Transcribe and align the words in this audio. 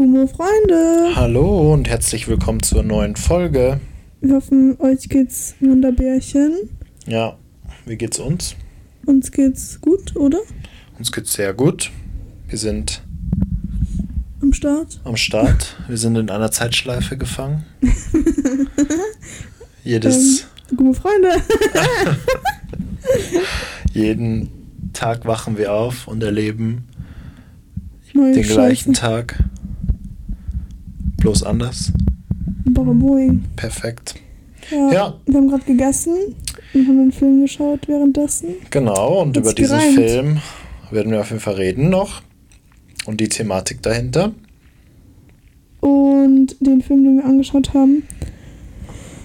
Gummo 0.00 0.26
Freunde. 0.26 1.14
Hallo 1.14 1.74
und 1.74 1.86
herzlich 1.86 2.26
willkommen 2.26 2.62
zur 2.62 2.82
neuen 2.82 3.16
Folge. 3.16 3.80
Wir 4.22 4.36
hoffen, 4.36 4.80
euch 4.80 5.10
geht's 5.10 5.56
Wunderbärchen. 5.60 6.70
Ja, 7.06 7.36
wie 7.84 7.98
geht's 7.98 8.18
uns? 8.18 8.56
Uns 9.04 9.30
geht's 9.30 9.78
gut, 9.82 10.16
oder? 10.16 10.38
Uns 10.96 11.12
geht's 11.12 11.34
sehr 11.34 11.52
gut. 11.52 11.90
Wir 12.48 12.56
sind 12.56 13.02
Am 14.40 14.54
Start. 14.54 15.02
am 15.04 15.16
Start. 15.16 15.76
Wir 15.86 15.98
sind 15.98 16.16
in 16.16 16.30
einer 16.30 16.50
Zeitschleife 16.50 17.18
gefangen. 17.18 17.66
Jedes, 19.84 20.46
Gummo 20.74 20.94
Freunde. 20.94 21.32
jeden 23.92 24.48
Tag 24.94 25.26
wachen 25.26 25.58
wir 25.58 25.74
auf 25.74 26.08
und 26.08 26.22
erleben 26.22 26.88
Neue 28.14 28.32
den 28.32 28.44
gleichen 28.44 28.94
Scheiße. 28.94 29.06
Tag. 29.06 29.44
Bloß 31.20 31.42
anders. 31.44 31.92
Baraboing. 32.66 33.44
Perfekt. 33.56 34.14
Ja. 34.70 34.92
Ja. 34.92 35.14
Wir 35.26 35.36
haben 35.36 35.48
gerade 35.48 35.64
gegessen 35.64 36.14
und 36.74 36.86
haben 36.88 37.00
einen 37.00 37.12
Film 37.12 37.40
geschaut 37.42 37.86
währenddessen. 37.88 38.48
Genau, 38.70 39.22
und 39.22 39.36
Hat's 39.36 39.38
über 39.46 39.54
diesen 39.54 39.78
gereimt. 39.78 39.94
Film 39.96 40.38
werden 40.90 41.12
wir 41.12 41.20
auf 41.20 41.30
jeden 41.30 41.40
Fall 41.40 41.54
reden 41.54 41.88
noch. 41.90 42.22
Und 43.06 43.20
die 43.20 43.28
Thematik 43.28 43.82
dahinter. 43.82 44.32
Und 45.80 46.56
den 46.60 46.82
Film, 46.82 47.04
den 47.04 47.16
wir 47.18 47.24
angeschaut 47.24 47.72
haben, 47.74 48.02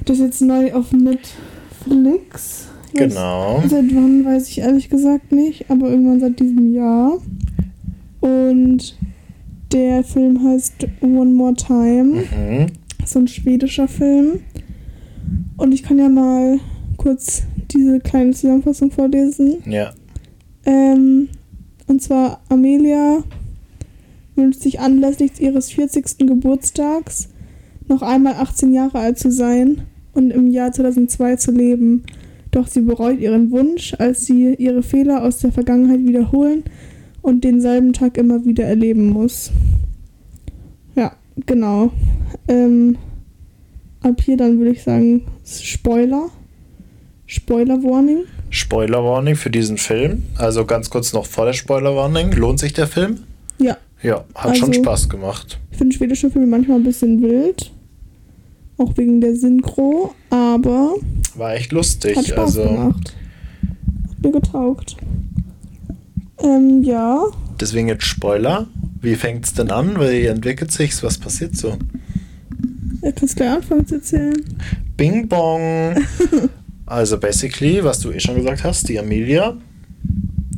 das 0.05 0.17
ist 0.19 0.23
jetzt 0.23 0.41
neu 0.41 0.73
auf 0.73 0.91
Netflix. 0.91 1.33
Weiß- 1.85 2.71
Genau. 2.97 3.61
Seit 3.67 3.93
wann 3.93 4.23
weiß 4.23 4.47
ich 4.47 4.59
ehrlich 4.59 4.89
gesagt 4.89 5.33
nicht, 5.33 5.69
aber 5.69 5.89
irgendwann 5.89 6.21
seit 6.21 6.39
diesem 6.39 6.73
Jahr. 6.73 7.17
Und 8.21 8.95
der 9.75 10.05
Film 10.05 10.41
heißt 10.41 10.87
One 11.01 11.31
More 11.31 11.53
Time. 11.53 12.23
Mhm. 12.23 12.67
So 13.05 13.19
ein 13.19 13.27
schwedischer 13.27 13.89
Film. 13.89 14.39
Und 15.57 15.73
ich 15.73 15.83
kann 15.83 15.99
ja 15.99 16.07
mal 16.07 16.59
kurz 16.95 17.43
diese 17.71 17.99
kleine 17.99 18.31
Zusammenfassung 18.31 18.89
vorlesen. 18.89 19.57
Ja. 19.65 19.91
Ähm, 20.65 21.27
und 21.87 22.01
zwar 22.01 22.39
Amelia 22.47 23.23
wünscht 24.35 24.61
sich 24.61 24.79
anlässlich 24.79 25.41
ihres 25.41 25.73
40. 25.73 26.19
Geburtstags 26.19 27.27
noch 27.89 28.01
einmal 28.01 28.35
18 28.35 28.73
Jahre 28.73 28.99
alt 28.99 29.19
zu 29.19 29.29
sein 29.29 29.81
und 30.13 30.31
im 30.31 30.49
Jahr 30.51 30.71
2002 30.71 31.35
zu 31.35 31.51
leben. 31.51 32.03
Doch 32.51 32.67
sie 32.67 32.81
bereut 32.81 33.19
ihren 33.19 33.51
Wunsch, 33.51 33.93
als 33.99 34.25
sie 34.25 34.53
ihre 34.53 34.83
Fehler 34.83 35.23
aus 35.23 35.39
der 35.39 35.51
Vergangenheit 35.51 35.99
wiederholen 35.99 36.63
und 37.25 37.43
denselben 37.43 37.91
Tag 37.93 38.17
immer 38.17 38.45
wieder 38.45 38.63
erleben 38.65 39.09
muss. 39.09 39.51
Ja, 40.95 41.13
genau. 41.45 41.91
Ähm, 42.47 42.97
ab 44.01 44.21
hier 44.21 44.37
dann 44.37 44.57
würde 44.59 44.71
ich 44.71 44.83
sagen 44.83 45.23
Spoiler. 45.43 46.29
Spoiler 47.25 47.81
Warning. 47.83 48.19
Spoiler 48.51 49.03
Warning 49.03 49.35
für 49.35 49.49
diesen 49.49 49.77
Film. 49.77 50.23
Also 50.37 50.65
ganz 50.65 50.89
kurz 50.91 51.11
noch 51.13 51.25
vor 51.25 51.45
der 51.45 51.53
Spoiler 51.53 51.95
Warning. 51.95 52.31
Lohnt 52.33 52.59
sich 52.59 52.73
der 52.73 52.87
Film? 52.87 53.19
Ja, 53.57 53.77
Ja, 54.03 54.23
hat 54.35 54.57
schon 54.57 54.69
Also- 54.69 54.81
Spaß 54.83 55.09
gemacht. 55.09 55.59
Ich 55.71 55.77
finde 55.79 55.95
schwedische 55.95 56.29
Filme 56.29 56.47
manchmal 56.47 56.77
ein 56.77 56.83
bisschen 56.83 57.21
wild. 57.21 57.71
Auch 58.77 58.95
wegen 58.97 59.19
der 59.21 59.35
Synchro, 59.35 60.13
aber 60.29 60.95
War 61.35 61.55
echt 61.55 61.71
lustig. 61.71 62.15
hat 62.15 62.27
Spaß 62.27 62.57
also 62.59 62.63
gemacht. 62.69 63.15
Hat 64.09 64.21
mir 64.23 64.31
getaugt. 64.31 64.97
Ähm, 66.43 66.83
ja. 66.83 67.25
deswegen 67.59 67.87
jetzt 67.87 68.05
Spoiler. 68.05 68.67
Wie 69.01 69.15
fängt's 69.15 69.53
denn 69.53 69.71
an? 69.71 69.99
Wie 69.99 70.25
entwickelt 70.25 70.71
sich's? 70.71 71.03
Was 71.03 71.17
passiert 71.17 71.55
so? 71.55 71.77
Du 73.01 73.11
kannst 73.11 73.35
gleich 73.35 73.51
anfangen 73.51 73.85
zu 73.85 73.95
erzählen. 73.95 74.33
Bing 74.97 75.27
Bong. 75.27 75.95
also 76.85 77.17
basically, 77.19 77.83
was 77.83 77.99
du 77.99 78.11
eh 78.11 78.19
schon 78.19 78.35
gesagt 78.35 78.63
hast, 78.63 78.89
die 78.89 78.97
Amelia, 78.99 79.55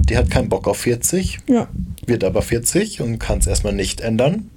die 0.10 0.18
hat 0.18 0.30
keinen 0.32 0.48
Bock 0.50 0.68
auf 0.68 0.78
40, 0.78 1.40
Ja. 1.50 1.68
wird 2.06 2.24
aber 2.24 2.42
40 2.42 3.02
und 3.02 3.20
kann 3.20 3.40
es 3.40 3.48
erstmal 3.48 3.74
nicht 3.74 4.00
ändern. 4.02 4.50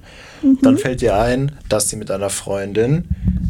Mhm. 0.42 0.58
Dann 0.62 0.78
fällt 0.78 1.02
ihr 1.02 1.16
ein, 1.18 1.52
dass 1.68 1.88
sie 1.88 1.96
mit 1.96 2.10
einer 2.10 2.30
Freundin 2.30 3.04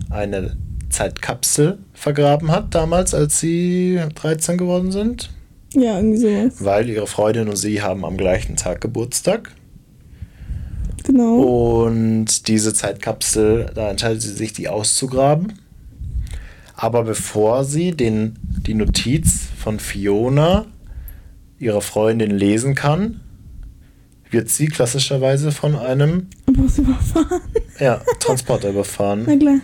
eine 0.08 0.56
Zeitkapsel 0.88 1.78
vergraben 1.92 2.50
hat, 2.50 2.74
damals, 2.74 3.14
als 3.14 3.38
sie 3.40 4.00
13 4.14 4.56
geworden 4.56 4.90
sind. 4.90 5.30
Ja, 5.74 5.96
irgendwie 5.96 6.18
sowas. 6.18 6.54
Weil 6.64 6.88
ihre 6.88 7.06
Freundin 7.06 7.48
und 7.48 7.56
sie 7.56 7.80
haben 7.82 8.04
am 8.04 8.16
gleichen 8.16 8.56
Tag 8.56 8.80
Geburtstag. 8.80 9.52
Genau. 11.04 11.84
Und 11.84 12.48
diese 12.48 12.74
Zeitkapsel, 12.74 13.70
da 13.74 13.90
entscheidet 13.90 14.22
sie 14.22 14.32
sich, 14.32 14.52
die 14.52 14.68
auszugraben. 14.68 15.54
Aber 16.74 17.04
bevor 17.04 17.64
sie 17.64 17.92
den, 17.92 18.38
die 18.66 18.74
Notiz 18.74 19.42
von 19.58 19.78
Fiona, 19.80 20.66
ihrer 21.58 21.80
Freundin, 21.82 22.30
lesen 22.30 22.74
kann, 22.74 23.20
wird 24.30 24.48
sie 24.48 24.66
klassischerweise 24.68 25.52
von 25.52 25.76
einem 25.76 26.28
was 26.46 26.78
überfahren. 26.78 27.40
ja, 27.80 28.00
Transporter 28.20 28.68
Na 28.68 28.72
überfahren. 28.74 29.38
klar. 29.38 29.58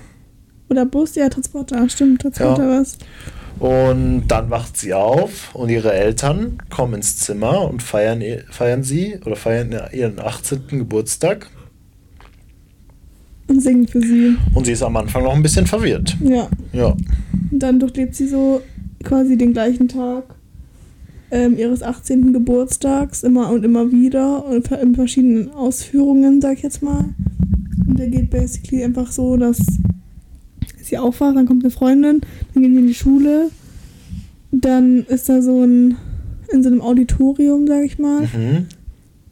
Oder 0.69 0.85
Bus, 0.85 1.15
ja, 1.15 1.29
Transporter. 1.29 1.89
Stimmt, 1.89 2.23
Transporter 2.23 2.65
Ja. 2.73 2.81
was. 2.81 2.99
Und 3.59 4.29
dann 4.29 4.51
wacht 4.51 4.77
sie 4.77 4.93
auf 4.93 5.55
und 5.55 5.71
ihre 5.71 5.93
Eltern 5.93 6.59
kommen 6.69 6.95
ins 6.95 7.17
Zimmer 7.19 7.63
und 7.69 7.83
feiern, 7.83 8.23
feiern 8.51 8.83
sie 8.83 9.19
oder 9.25 9.37
feiern 9.37 9.75
ihren 9.93 10.19
18. 10.19 10.67
Geburtstag. 10.69 11.51
Und 13.49 13.63
singen 13.63 13.89
für 13.89 14.01
sie. 14.01 14.37
Und 14.55 14.67
sie 14.67 14.73
ist 14.73 14.83
am 14.83 14.97
Anfang 14.97 15.23
noch 15.23 15.35
ein 15.35 15.43
bisschen 15.43 15.67
verwirrt. 15.67 16.17
Ja. 16.23 16.49
Ja. 16.73 16.97
Und 17.51 17.59
dann 17.63 17.81
durchlebt 17.81 18.15
sie 18.15 18.29
so 18.29 18.61
quasi 19.05 19.39
den 19.39 19.53
gleichen 19.53 19.89
Tag 19.89 20.25
ähm, 21.31 21.57
ihres 21.57 21.83
18. 21.83 22.33
Geburtstags 22.33 23.23
immer 23.23 23.51
und 23.51 23.65
immer 23.65 23.91
wieder 23.91 24.45
und 24.45 24.71
in 24.71 24.95
verschiedenen 24.95 25.51
Ausführungen, 25.53 26.41
sag 26.41 26.55
ich 26.55 26.63
jetzt 26.63 26.83
mal. 26.83 27.15
Und 27.87 27.99
der 27.99 28.09
geht 28.09 28.31
basically 28.31 28.85
einfach 28.85 29.11
so, 29.11 29.37
dass 29.37 29.59
sie 30.87 30.99
aufwacht, 30.99 31.37
dann 31.37 31.47
kommt 31.47 31.65
eine 31.65 31.71
Freundin, 31.71 32.21
dann 32.55 32.63
gehen 32.63 32.73
die 32.75 32.81
in 32.81 32.87
die 32.89 32.95
Schule, 32.95 33.51
dann 34.53 35.05
ist 35.05 35.29
da 35.29 35.43
so 35.43 35.63
ein, 35.63 35.97
in 36.53 36.63
so 36.63 36.69
einem 36.69 36.81
Auditorium, 36.81 37.67
sag 37.67 37.85
ich 37.85 37.99
mal, 37.99 38.23
Mhm. 38.23 38.67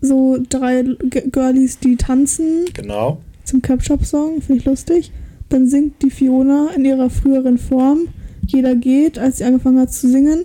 so 0.00 0.38
drei 0.48 0.82
G 0.82 1.22
Girlies, 1.30 1.78
die 1.78 1.96
tanzen 1.96 2.64
Genau. 2.74 3.18
zum 3.44 3.62
Capshop-Song, 3.62 4.40
finde 4.42 4.60
ich 4.60 4.64
lustig. 4.64 5.12
Dann 5.48 5.68
singt 5.68 6.02
die 6.02 6.10
Fiona 6.10 6.68
in 6.76 6.84
ihrer 6.84 7.10
früheren 7.10 7.58
Form. 7.58 8.08
Jeder 8.46 8.74
geht, 8.74 9.18
als 9.18 9.38
sie 9.38 9.44
angefangen 9.44 9.78
hat 9.78 9.92
zu 9.92 10.08
singen. 10.08 10.44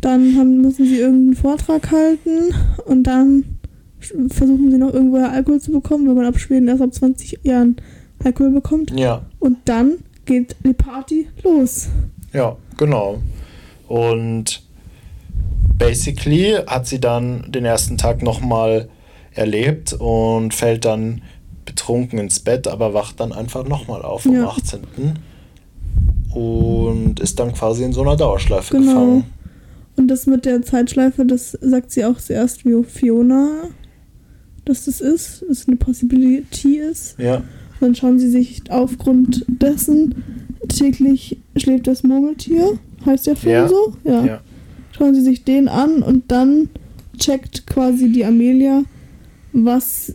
Dann 0.00 0.36
haben, 0.36 0.60
müssen 0.60 0.86
sie 0.86 0.96
irgendeinen 0.98 1.34
Vortrag 1.36 1.90
halten 1.90 2.54
und 2.86 3.04
dann 3.04 3.44
versuchen 4.28 4.70
sie 4.70 4.78
noch 4.78 4.94
irgendwoher 4.94 5.30
Alkohol 5.30 5.60
zu 5.60 5.72
bekommen, 5.72 6.06
weil 6.08 6.14
man 6.14 6.24
ab 6.26 6.38
Schweden 6.38 6.68
erst 6.68 6.82
ab 6.82 6.92
20 6.94 7.40
Jahren 7.42 7.76
Alkohol 8.24 8.50
bekommt. 8.50 8.92
Ja. 8.98 9.26
Und 9.38 9.58
dann 9.66 9.94
geht 10.30 10.54
die 10.64 10.72
Party 10.74 11.26
los. 11.42 11.88
Ja, 12.32 12.56
genau. 12.76 13.18
Und 13.88 14.62
basically 15.76 16.54
hat 16.68 16.86
sie 16.86 17.00
dann 17.00 17.50
den 17.50 17.64
ersten 17.64 17.98
Tag 17.98 18.22
nochmal 18.22 18.88
erlebt 19.34 19.92
und 19.94 20.54
fällt 20.54 20.84
dann 20.84 21.22
betrunken 21.64 22.20
ins 22.20 22.38
Bett, 22.38 22.68
aber 22.68 22.94
wacht 22.94 23.18
dann 23.18 23.32
einfach 23.32 23.66
nochmal 23.66 24.02
auf 24.02 24.24
am 24.24 24.34
Ja. 24.34 24.48
18. 24.48 24.80
Und 26.32 27.18
ist 27.18 27.40
dann 27.40 27.52
quasi 27.52 27.82
in 27.82 27.92
so 27.92 28.02
einer 28.02 28.16
Dauerschleife 28.16 28.76
Genau. 28.76 28.86
gefangen. 28.92 29.24
Und 29.96 30.08
das 30.08 30.26
mit 30.26 30.44
der 30.44 30.62
Zeitschleife, 30.62 31.26
das 31.26 31.52
sagt 31.60 31.90
sie 31.90 32.04
auch 32.04 32.18
zuerst 32.18 32.64
wie 32.64 32.84
Fiona, 32.84 33.64
dass 34.64 34.84
das 34.84 35.00
ist, 35.00 35.42
dass 35.42 35.58
es 35.58 35.66
eine 35.68 35.76
Possibility 35.76 36.78
ist. 36.78 37.18
Ja, 37.18 37.42
Dann 37.80 37.94
schauen 37.94 38.18
sie 38.18 38.28
sich 38.28 38.62
aufgrund 38.70 39.44
dessen 39.48 40.14
täglich 40.68 41.38
schläft 41.56 41.86
das 41.86 42.02
Murmeltier, 42.02 42.78
heißt 43.06 43.26
der 43.26 43.36
Film 43.36 43.54
Ja. 43.54 43.68
so? 43.68 43.94
Ja. 44.04 44.24
ja. 44.24 44.40
Schauen 44.92 45.14
sie 45.14 45.22
sich 45.22 45.44
den 45.44 45.68
an 45.68 46.02
und 46.02 46.30
dann 46.30 46.68
checkt 47.18 47.66
quasi 47.66 48.12
die 48.12 48.24
Amelia, 48.24 48.82
was, 49.52 50.14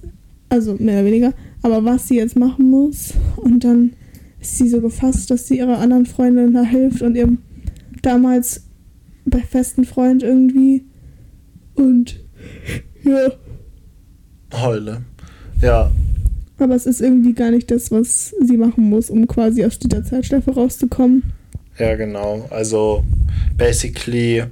also 0.50 0.76
mehr 0.80 1.00
oder 1.00 1.06
weniger, 1.06 1.34
aber 1.62 1.84
was 1.84 2.08
sie 2.08 2.16
jetzt 2.18 2.38
machen 2.38 2.70
muss. 2.70 3.14
Und 3.38 3.64
dann 3.64 3.94
ist 4.40 4.58
sie 4.58 4.70
so 4.70 4.82
gefasst, 4.82 5.32
dass 5.32 5.48
sie 5.48 5.58
ihrer 5.58 5.80
anderen 5.80 6.06
Freundin 6.06 6.54
da 6.54 6.64
hilft 6.64 7.02
und 7.02 7.16
ihrem 7.16 7.40
damals 8.02 8.64
bei 9.26 9.40
festen 9.40 9.86
Freund 9.86 10.22
irgendwie. 10.22 10.84
Und 11.74 12.20
ja, 13.04 13.32
Heule. 14.54 15.02
Ja, 15.62 15.92
aber 16.58 16.76
es 16.76 16.86
ist 16.86 17.02
irgendwie 17.02 17.34
gar 17.34 17.52
nicht 17.52 17.70
das, 17.72 17.92
was 17.92 18.34
sie 18.42 18.58
machen 18.58 18.90
muss, 18.90 19.10
um 19.10 19.28
quasi 19.28 19.66
aus 19.66 19.80
dieser 19.80 20.04
Zeitschleife 20.04 20.52
rauszukommen. 20.52 21.24
ja, 21.78 21.96
genau. 21.96 22.48
Also, 22.50 23.04
basically 23.58 24.44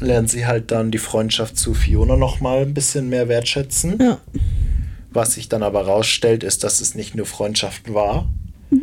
lernt 0.00 0.30
sie 0.30 0.46
halt 0.46 0.70
dann 0.70 0.90
die 0.90 0.98
Freundschaft 0.98 1.56
zu 1.56 1.74
Fiona 1.74 2.16
nochmal 2.16 2.62
ein 2.62 2.74
bisschen 2.74 3.08
mehr 3.08 3.28
wertschätzen. 3.28 3.98
Ja, 4.00 4.18
Was 5.12 5.34
sich 5.34 5.48
dann 5.48 5.62
aber 5.62 5.82
rausstellt, 5.82 6.42
ist, 6.44 6.64
dass 6.64 6.80
es 6.80 6.94
nicht 6.94 7.14
nur 7.14 7.26
Freundschaft 7.26 7.92
war. 7.92 8.28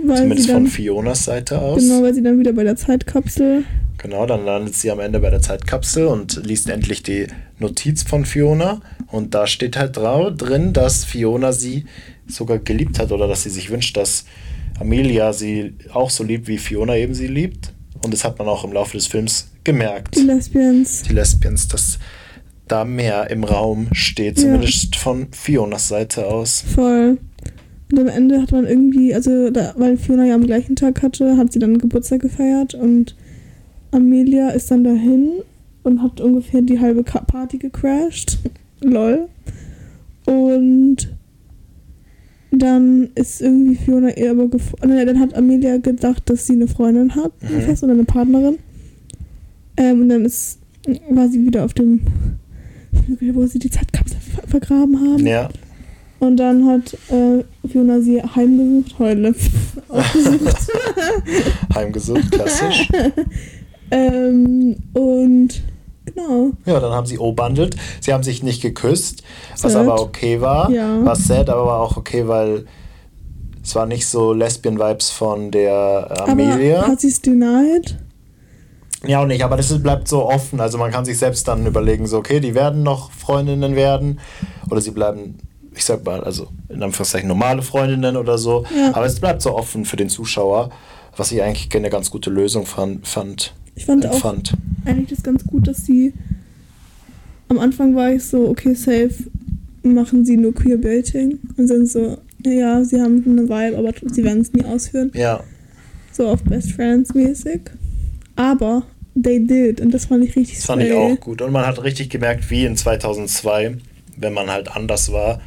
Weil 0.06 0.18
zumindest 0.18 0.50
dann, 0.50 0.56
von 0.56 0.68
Fionas 0.68 1.26
Seite 1.26 1.60
aus. 1.60 1.82
Genau, 1.82 2.04
weil 2.04 2.14
sie 2.14 2.22
dann 2.22 2.40
wieder 2.40 2.54
bei 2.54 2.64
der 2.64 2.76
Zeitkapsel. 2.76 3.64
Genau, 4.02 4.26
dann 4.26 4.46
landet 4.46 4.76
sie 4.76 4.90
am 4.92 5.00
Ende 5.02 5.20
bei 5.20 5.30
der 5.30 5.42
Zeitkapsel 5.42 6.08
und 6.08 6.42
liest 6.46 6.70
endlich 6.70 7.04
die 7.04 7.28
Notiz 7.60 8.04
von 8.04 8.24
Fiona. 8.26 8.80
Und 9.08 9.34
da 9.34 9.46
steht 9.46 9.78
halt 9.78 9.98
drau 9.98 10.30
drin, 10.30 10.72
dass 10.74 11.04
Fiona 11.04 11.52
sie 11.52 11.86
sogar 12.26 12.60
geliebt 12.60 12.98
hat 12.98 13.12
oder 13.12 13.28
dass 13.28 13.44
sie 13.44 13.50
sich 13.50 13.70
wünscht, 13.70 13.98
dass 13.98 14.24
Amelia 14.80 15.34
sie 15.34 15.74
auch 15.92 16.10
so 16.10 16.24
liebt, 16.24 16.48
wie 16.48 16.58
Fiona 16.58 16.96
eben 16.96 17.14
sie 17.14 17.28
liebt. 17.28 17.74
Und 18.02 18.14
das 18.14 18.24
hat 18.24 18.40
man 18.40 18.48
auch 18.48 18.64
im 18.64 18.72
Laufe 18.72 18.96
des 18.96 19.08
Films 19.08 19.50
gemerkt. 19.66 20.16
Die 20.16 20.22
Lesbians. 20.22 21.02
Die 21.04 21.14
Lesbians, 21.14 21.68
dass 21.68 22.00
da 22.70 22.86
mehr 22.86 23.30
im 23.30 23.44
Raum 23.44 23.88
steht, 23.92 24.38
Ja. 24.38 24.44
zumindest 24.44 24.96
von 24.96 25.28
Fionas 25.34 25.90
Seite 25.90 26.26
aus. 26.28 26.64
Voll. 26.74 27.18
Und 27.92 28.00
am 28.00 28.08
Ende 28.08 28.42
hat 28.42 28.52
man 28.54 28.66
irgendwie, 28.66 29.14
also 29.14 29.50
da, 29.50 29.74
weil 29.78 29.98
Fiona 29.98 30.26
ja 30.26 30.36
am 30.36 30.46
gleichen 30.46 30.76
Tag 30.78 31.02
hatte, 31.02 31.36
hat 31.36 31.52
sie 31.52 31.60
dann 31.60 31.80
Geburtstag 31.80 32.22
gefeiert 32.22 32.76
und 32.76 33.16
Amelia 33.92 34.50
ist 34.50 34.70
dann 34.72 34.84
dahin 34.84 35.30
und 35.84 36.02
hat 36.02 36.22
ungefähr 36.22 36.62
die 36.62 36.80
halbe 36.80 37.04
Party 37.04 37.58
gecrashed. 37.58 38.38
Lol. 38.82 39.28
Und 40.26 40.98
dann 42.52 43.10
ist 43.16 43.42
irgendwie 43.42 43.76
Fiona 43.76 44.16
ihr 44.18 44.32
aber 44.32 44.48
nee, 44.86 45.06
dann 45.06 45.20
hat 45.20 45.36
Amelia 45.36 45.78
gedacht, 45.78 46.30
dass 46.30 46.48
sie 46.48 46.54
eine 46.54 46.68
Freundin 46.68 47.16
hat, 47.16 47.32
Mhm. 47.44 47.62
fest 47.62 47.84
oder 47.84 47.94
eine 47.94 48.04
Partnerin. 48.06 48.58
Ähm, 49.78 50.02
und 50.02 50.10
dann 50.10 50.26
ist 50.26 50.60
war 51.10 51.28
sie 51.30 51.46
wieder 51.46 51.66
auf 51.66 51.74
dem 51.74 52.02
Flügel, 53.06 53.36
wo 53.36 53.46
sie 53.46 53.60
die 53.60 53.70
Zeitkapsel 53.70 54.18
ver 54.20 54.48
vergraben 54.48 55.00
haben. 55.00 55.26
Ja, 55.28 55.50
Und 56.20 56.38
dann 56.38 56.66
hat 56.66 56.96
äh, 57.12 57.44
Fiona 57.68 58.02
sie 58.02 58.22
heimgesucht, 58.22 58.98
heule, 58.98 59.36
aufgesucht. 59.90 60.58
heimgesucht, 61.76 62.32
klassisch. 62.32 62.90
Ähm, 63.92 64.78
und 64.94 65.62
genau, 66.06 66.52
Ja, 66.66 66.80
dann 66.80 66.92
haben 66.92 67.06
sie 67.08 67.18
O-bandelt. 67.20 67.76
Sie 68.02 68.14
haben 68.14 68.24
sich 68.24 68.44
nicht 68.44 68.62
geküsst, 68.62 69.24
was 69.62 69.74
Sad. 69.74 69.88
aber 69.88 70.02
okay 70.02 70.42
war. 70.42 70.70
Ja. 70.72 71.00
Was 71.06 71.26
sad, 71.28 71.50
aber 71.50 71.66
war 71.66 71.80
auch 71.82 71.98
okay, 71.98 72.28
weil 72.28 72.66
es 73.64 73.76
war 73.76 73.86
nicht 73.86 74.08
so 74.08 74.34
Lesbian-Vibes 74.34 75.10
von 75.12 75.52
der 75.52 76.28
Amelia. 76.28 76.80
aber 76.80 76.88
hat 76.94 77.02
sie 77.02 77.10
es 77.10 77.22
denied? 77.22 77.98
Ja, 79.06 79.22
und 79.22 79.30
nicht, 79.30 79.44
aber 79.44 79.56
das 79.56 79.82
bleibt 79.82 80.08
so 80.08 80.26
offen. 80.30 80.60
Also 80.60 80.78
man 80.78 80.92
kann 80.92 81.06
sich 81.06 81.18
selbst 81.18 81.48
dann 81.48 81.66
überlegen, 81.66 82.06
so, 82.06 82.18
okay, 82.18 82.40
die 82.40 82.54
werden 82.54 82.84
noch 82.84 83.12
Freundinnen 83.12 83.76
werden. 83.76 84.20
Oder 84.70 84.82
sie 84.82 84.92
bleiben, 84.92 85.38
ich 85.74 85.86
sag 85.86 86.04
mal, 86.04 86.22
also 86.24 86.48
in 86.68 86.84
Anführungszeichen 86.84 87.28
normale 87.28 87.62
Freundinnen 87.62 88.18
oder 88.18 88.38
so. 88.38 88.66
Ja. 88.76 88.94
Aber 88.94 89.06
es 89.06 89.20
bleibt 89.20 89.42
so 89.42 89.56
offen 89.56 89.86
für 89.86 89.96
den 89.96 90.10
Zuschauer, 90.10 90.70
was 91.16 91.32
ich 91.32 91.42
eigentlich 91.42 91.74
eine 91.74 91.90
ganz 91.90 92.12
gute 92.12 92.30
Lösung 92.30 92.66
fand. 92.66 93.08
fand 93.08 93.54
Ich 93.80 93.86
fand 93.86 94.06
auch 94.06 94.14
empfand. 94.14 94.54
eigentlich 94.84 95.10
das 95.10 95.24
ganz 95.24 95.46
gut, 95.46 95.66
dass 95.66 95.86
sie 95.86 96.14
am 97.48 97.58
Anfang 97.60 97.96
war 97.96 98.12
ich 98.12 98.26
so, 98.26 98.50
okay, 98.50 98.74
safe, 98.74 99.14
machen 99.84 100.26
sie 100.26 100.36
nur 100.36 100.54
Queerbaiting 100.54 101.40
und 101.56 101.68
sind 101.68 101.88
so, 101.90 102.18
ja, 102.46 102.84
sie 102.84 103.02
haben 103.02 103.24
eine 103.26 103.44
Vibe, 103.44 103.78
aber 103.78 103.94
sie 104.12 104.24
werden 104.26 104.42
es 104.42 104.52
nie 104.52 104.66
ausführen. 104.66 105.12
Ja, 105.16 105.42
So 106.12 106.28
auf 106.28 106.44
Best 106.44 106.74
Friends 106.74 107.14
mäßig. 107.14 107.62
Aber 108.36 108.84
they 109.16 109.40
did 109.46 109.80
und 109.80 109.94
das 109.94 110.06
fand 110.06 110.26
ich 110.26 110.36
richtig 110.36 110.58
das 110.58 110.66
fand 110.66 110.84
ich 110.84 110.92
auch 110.92 111.18
gut. 111.18 111.42
Und 111.42 111.54
man 111.54 111.66
hat 111.66 111.82
richtig 111.82 112.10
gemerkt, 112.10 112.52
wie 112.52 112.66
in 112.66 112.76
2002, 112.76 113.78
wenn 114.18 114.34
man 114.34 114.50
halt 114.52 114.76
anders 114.76 115.12
war. 115.14 115.42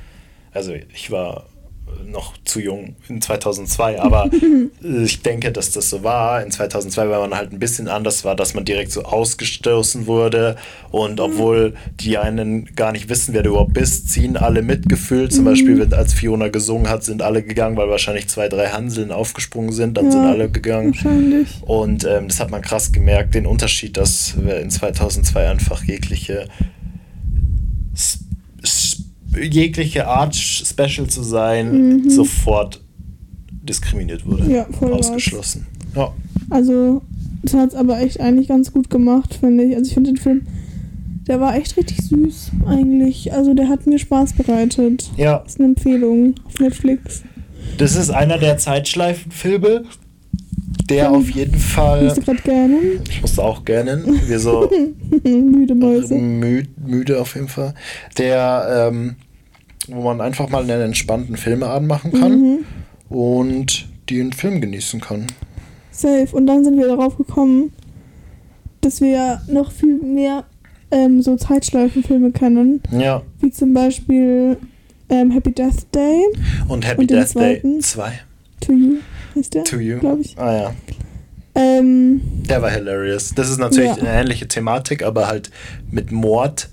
Also 0.52 0.72
ich 0.94 1.10
war 1.10 1.46
noch 2.12 2.34
zu 2.44 2.60
jung 2.60 2.94
in 3.08 3.20
2002, 3.20 4.00
aber 4.00 4.30
ich 5.04 5.22
denke, 5.22 5.50
dass 5.50 5.70
das 5.72 5.90
so 5.90 6.04
war. 6.04 6.42
In 6.42 6.50
2002, 6.50 7.08
weil 7.08 7.20
man 7.20 7.34
halt 7.34 7.52
ein 7.52 7.58
bisschen 7.58 7.88
anders 7.88 8.24
war, 8.24 8.36
dass 8.36 8.54
man 8.54 8.64
direkt 8.64 8.92
so 8.92 9.02
ausgestoßen 9.02 10.06
wurde 10.06 10.56
und 10.90 11.18
obwohl 11.20 11.74
die 12.00 12.18
einen 12.18 12.66
gar 12.76 12.92
nicht 12.92 13.08
wissen, 13.08 13.34
wer 13.34 13.42
du 13.42 13.50
überhaupt 13.50 13.72
bist, 13.74 14.10
ziehen 14.10 14.36
alle 14.36 14.62
mitgefühlt. 14.62 15.32
Zum 15.32 15.44
Beispiel, 15.44 15.78
wenn, 15.78 15.92
als 15.94 16.12
Fiona 16.14 16.48
gesungen 16.48 16.88
hat, 16.88 17.02
sind 17.04 17.22
alle 17.22 17.42
gegangen, 17.42 17.76
weil 17.76 17.88
wahrscheinlich 17.88 18.28
zwei, 18.28 18.48
drei 18.48 18.68
Hanseln 18.68 19.10
aufgesprungen 19.10 19.72
sind, 19.72 19.96
dann 19.96 20.06
Ja. 20.06 20.10
sind 20.12 20.20
alle 20.26 20.50
gegangen. 20.50 20.94
Und 21.62 22.04
ähm, 22.04 22.28
das 22.28 22.38
hat 22.40 22.50
man 22.50 22.62
krass 22.62 22.92
gemerkt, 22.92 23.34
den 23.34 23.46
Unterschied, 23.46 23.96
dass 23.96 24.34
wir 24.44 24.60
in 24.60 24.70
2002 24.70 25.48
einfach 25.48 25.82
jegliche 25.84 26.48
s- 27.94 28.18
s- 28.62 28.91
jegliche 29.40 30.06
Art 30.06 30.34
Special 30.36 31.06
zu 31.08 31.22
sein 31.22 32.02
Mhm. 32.02 32.10
sofort 32.10 32.82
diskriminiert 33.62 34.26
wurde. 34.26 34.50
Ja, 34.52 34.66
voll. 34.78 34.92
Ausgeschlossen. 34.92 35.66
Ja. 35.94 36.12
Also, 36.50 37.02
das 37.42 37.54
hat 37.54 37.70
es 37.70 37.74
aber 37.74 38.00
echt 38.00 38.20
eigentlich 38.20 38.48
ganz 38.48 38.72
gut 38.72 38.90
gemacht, 38.90 39.34
finde 39.40 39.64
ich. 39.64 39.76
Also, 39.76 39.88
ich 39.88 39.94
finde 39.94 40.10
den 40.12 40.16
Film, 40.18 40.42
der 41.28 41.40
war 41.40 41.56
echt 41.56 41.76
richtig 41.76 41.98
süß, 41.98 42.50
eigentlich. 42.66 43.32
Also, 43.32 43.54
der 43.54 43.68
hat 43.68 43.86
mir 43.86 43.98
Spaß 43.98 44.32
bereitet. 44.34 45.10
ja, 45.16 45.36
ist 45.46 45.58
eine 45.60 45.68
Empfehlung 45.68 46.34
auf 46.44 46.58
Netflix. 46.60 47.22
das 47.78 47.94
ist 47.96 48.10
einer 48.10 48.38
der 48.38 48.58
Zeitschleifenfilme, 48.58 49.84
der 50.88 51.10
Mhm. 51.10 51.16
auf 51.16 51.30
jeden 51.30 51.58
Fall. 51.58 52.04
Musst 52.04 52.16
du 52.18 52.22
gerade 52.22 52.42
gerne? 52.42 52.76
Ich 53.08 53.20
musste 53.22 53.42
auch 53.42 53.64
gerne. 53.64 54.02
Wir 54.26 54.38
so 54.38 54.70
Müde 55.24 55.74
Mäuse. 55.74 56.14
mü 56.14 56.64
müde 56.84 57.20
auf 57.20 57.34
jeden 57.34 57.48
Fall. 57.48 57.74
Der, 58.18 58.90
ähm, 58.92 59.16
wo 59.88 60.02
man 60.02 60.20
einfach 60.20 60.48
mal 60.48 60.62
einen 60.62 60.80
entspannten 60.80 61.36
Filmeabend 61.36 61.88
machen 61.88 62.12
kann. 62.12 62.40
Mhm. 62.40 62.58
und 63.16 63.86
den 64.10 64.32
Film 64.32 64.60
genießen 64.60 65.00
kann. 65.00 65.26
Safe. 65.90 66.28
Und 66.32 66.46
dann 66.46 66.64
sind 66.64 66.78
wir 66.78 66.86
darauf 66.88 67.16
gekommen, 67.16 67.72
dass 68.80 69.00
wir 69.00 69.40
noch 69.48 69.70
viel 69.70 69.98
mehr 69.98 70.44
ähm, 70.90 71.22
so 71.22 71.36
Zeitschleifenfilme 71.36 72.32
kennen. 72.32 72.82
Ja, 72.90 73.22
Wie 73.40 73.50
zum 73.50 73.72
Beispiel 73.74 74.56
ähm, 75.08 75.30
Happy 75.30 75.52
Death 75.52 75.86
Day 75.94 76.22
und 76.68 76.86
Happy 76.86 77.02
Und 77.02 77.10
Death 77.10 77.34
Day 77.34 77.60
zweiten? 77.60 77.80
2. 77.80 78.12
to 78.60 78.72
You 78.72 78.96
heißt 79.34 79.54
der, 79.54 79.64
To 79.64 79.76
You. 79.76 79.98
glaube 79.98 80.22
ich. 80.22 80.36
Ah 80.38 80.56
ja, 80.56 80.74
Ähm, 81.54 82.20
der 82.48 82.62
war 82.62 82.70
hilarious. 82.70 83.32
Das 83.34 83.50
ist 83.50 83.58
natürlich 83.58 83.90
Ja. 83.96 84.02
eine 84.02 84.08
ähnliche 84.20 84.48
Thematik, 84.48 85.02
aber 85.02 85.26
halt 85.28 85.50
mit 85.90 86.10
Mord. 86.10 86.68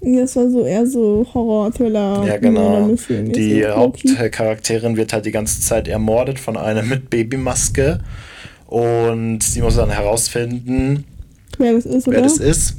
das 0.00 0.34
war 0.36 0.50
so 0.50 0.64
eher 0.66 0.86
so 0.86 1.26
Horror-Thriller. 1.32 2.24
Ja, 2.26 2.36
genau. 2.38 2.88
Die. 3.08 3.64
Hauptcharakterin 3.66 4.96
wird 4.96 5.12
halt 5.12 5.24
die 5.26 5.30
ganze 5.30 5.60
Zeit 5.60 5.86
ermordet 5.88 6.38
von 6.40 6.56
einem 6.56 6.88
mit 6.88 7.08
Babymaske. 7.08 8.00
Und 8.66 9.42
sie 9.42 9.62
muss 9.62 9.76
dann 9.76 9.90
herausfinden, 9.90 11.04
Wer 11.58 11.74
das 11.74 11.86
ist, 11.86 12.06
wer 12.08 12.20
das 12.20 12.38
ist. 12.38 12.74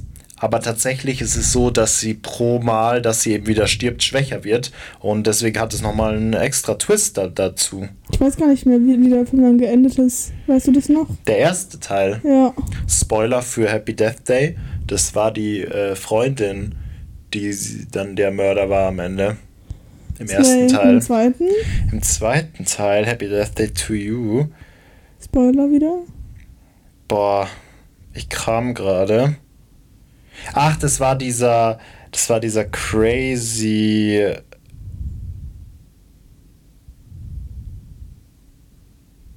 Aber 0.46 0.60
tatsächlich 0.62 1.22
ist 1.22 1.36
es 1.36 1.52
so, 1.52 1.72
dass 1.72 2.00
sie 2.00 2.14
pro 2.14 2.60
Mal, 2.60 3.02
dass 3.02 3.24
sie 3.24 3.32
eben 3.34 3.48
wieder 3.48 3.66
stirbt, 3.66 4.04
schwächer 4.04 4.44
wird. 4.44 4.72
Und 5.00 5.25
deswegen 5.25 5.60
hat 5.60 5.74
es 5.74 5.82
nochmal 5.82 6.16
einen 6.16 6.34
extra 6.34 6.75
Twist 6.75 7.18
da, 7.18 7.25
dazu. 7.25 7.88
Ich 8.12 8.22
weiß 8.22 8.38
gar 8.38 8.50
nicht 8.50 8.64
mehr, 8.68 8.78
wie, 8.78 9.02
wie 9.02 9.10
der 9.10 9.25
Film 9.25 9.42
dann 9.42 9.58
geendet 9.58 9.98
ist. 9.98 10.34
Weißt 10.46 10.68
du 10.68 10.72
das 10.72 10.88
noch? 10.88 11.08
Der 11.25 11.40
erste 11.40 11.80
Teil, 11.80 12.22
Ja. 12.24 12.54
Spoiler 12.88 13.42
für 13.42 13.68
Happy 13.68 13.96
Death 13.96 14.30
Day, 14.30 14.56
das 14.86 15.16
war 15.16 15.32
die 15.32 15.62
äh, 15.62 15.96
Freundin, 15.96 16.75
die 17.34 17.52
dann 17.92 18.16
der 18.16 18.30
Mörder 18.30 18.70
war 18.70 18.90
am 18.90 19.00
Ende. 19.00 19.38
Im 20.20 20.28
ersten 20.28 20.70
Slay. 20.70 20.78
Teil. 20.78 20.94
Im 20.94 21.02
zweiten. 21.02 21.44
Im 21.92 22.02
zweiten 22.04 22.66
Teil, 22.66 23.08
Happy 23.08 23.28
Death 23.30 23.58
Day 23.58 23.70
to 23.72 23.96
You. 23.96 24.46
Spoiler 25.24 25.72
wieder. 25.72 26.04
Boah, 27.08 27.48
ich 28.14 28.30
kram 28.30 28.75
gerade. 28.75 29.38
Ach, 30.54 30.77
das 30.77 31.00
war 31.00 31.15
dieser, 31.18 31.80
das 32.12 32.30
war 32.30 32.39
dieser 32.39 32.65
crazy. 32.65 34.34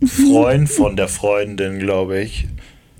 Freund 0.05 0.69
von 0.69 0.97
der 0.97 1.09
Freundin, 1.09 1.78
glaube 1.78 2.21
ich. 2.21 2.47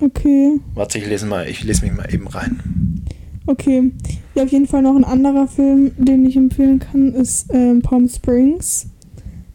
Okay. 0.01 0.61
Warte, 0.75 0.99
ich 0.99 1.07
lese 1.07 1.27
mal, 1.27 1.49
ich 1.49 1.63
lese 1.65 1.85
mich 1.85 1.95
mal 1.95 2.13
eben 2.13 2.29
rein. 2.29 3.05
Okay. 3.47 3.91
Ja, 4.35 4.45
auf 4.45 4.53
jeden 4.53 4.67
Fall 4.67 4.83
noch 4.83 4.95
ein 4.95 5.05
anderer 5.05 5.49
Film, 5.49 5.93
den 5.97 6.27
ich 6.27 6.37
empfehlen 6.37 6.79
kann, 6.79 7.15
ist 7.15 7.53
ähm, 7.53 7.83
Palm 7.83 8.09
Springs. 8.09 8.89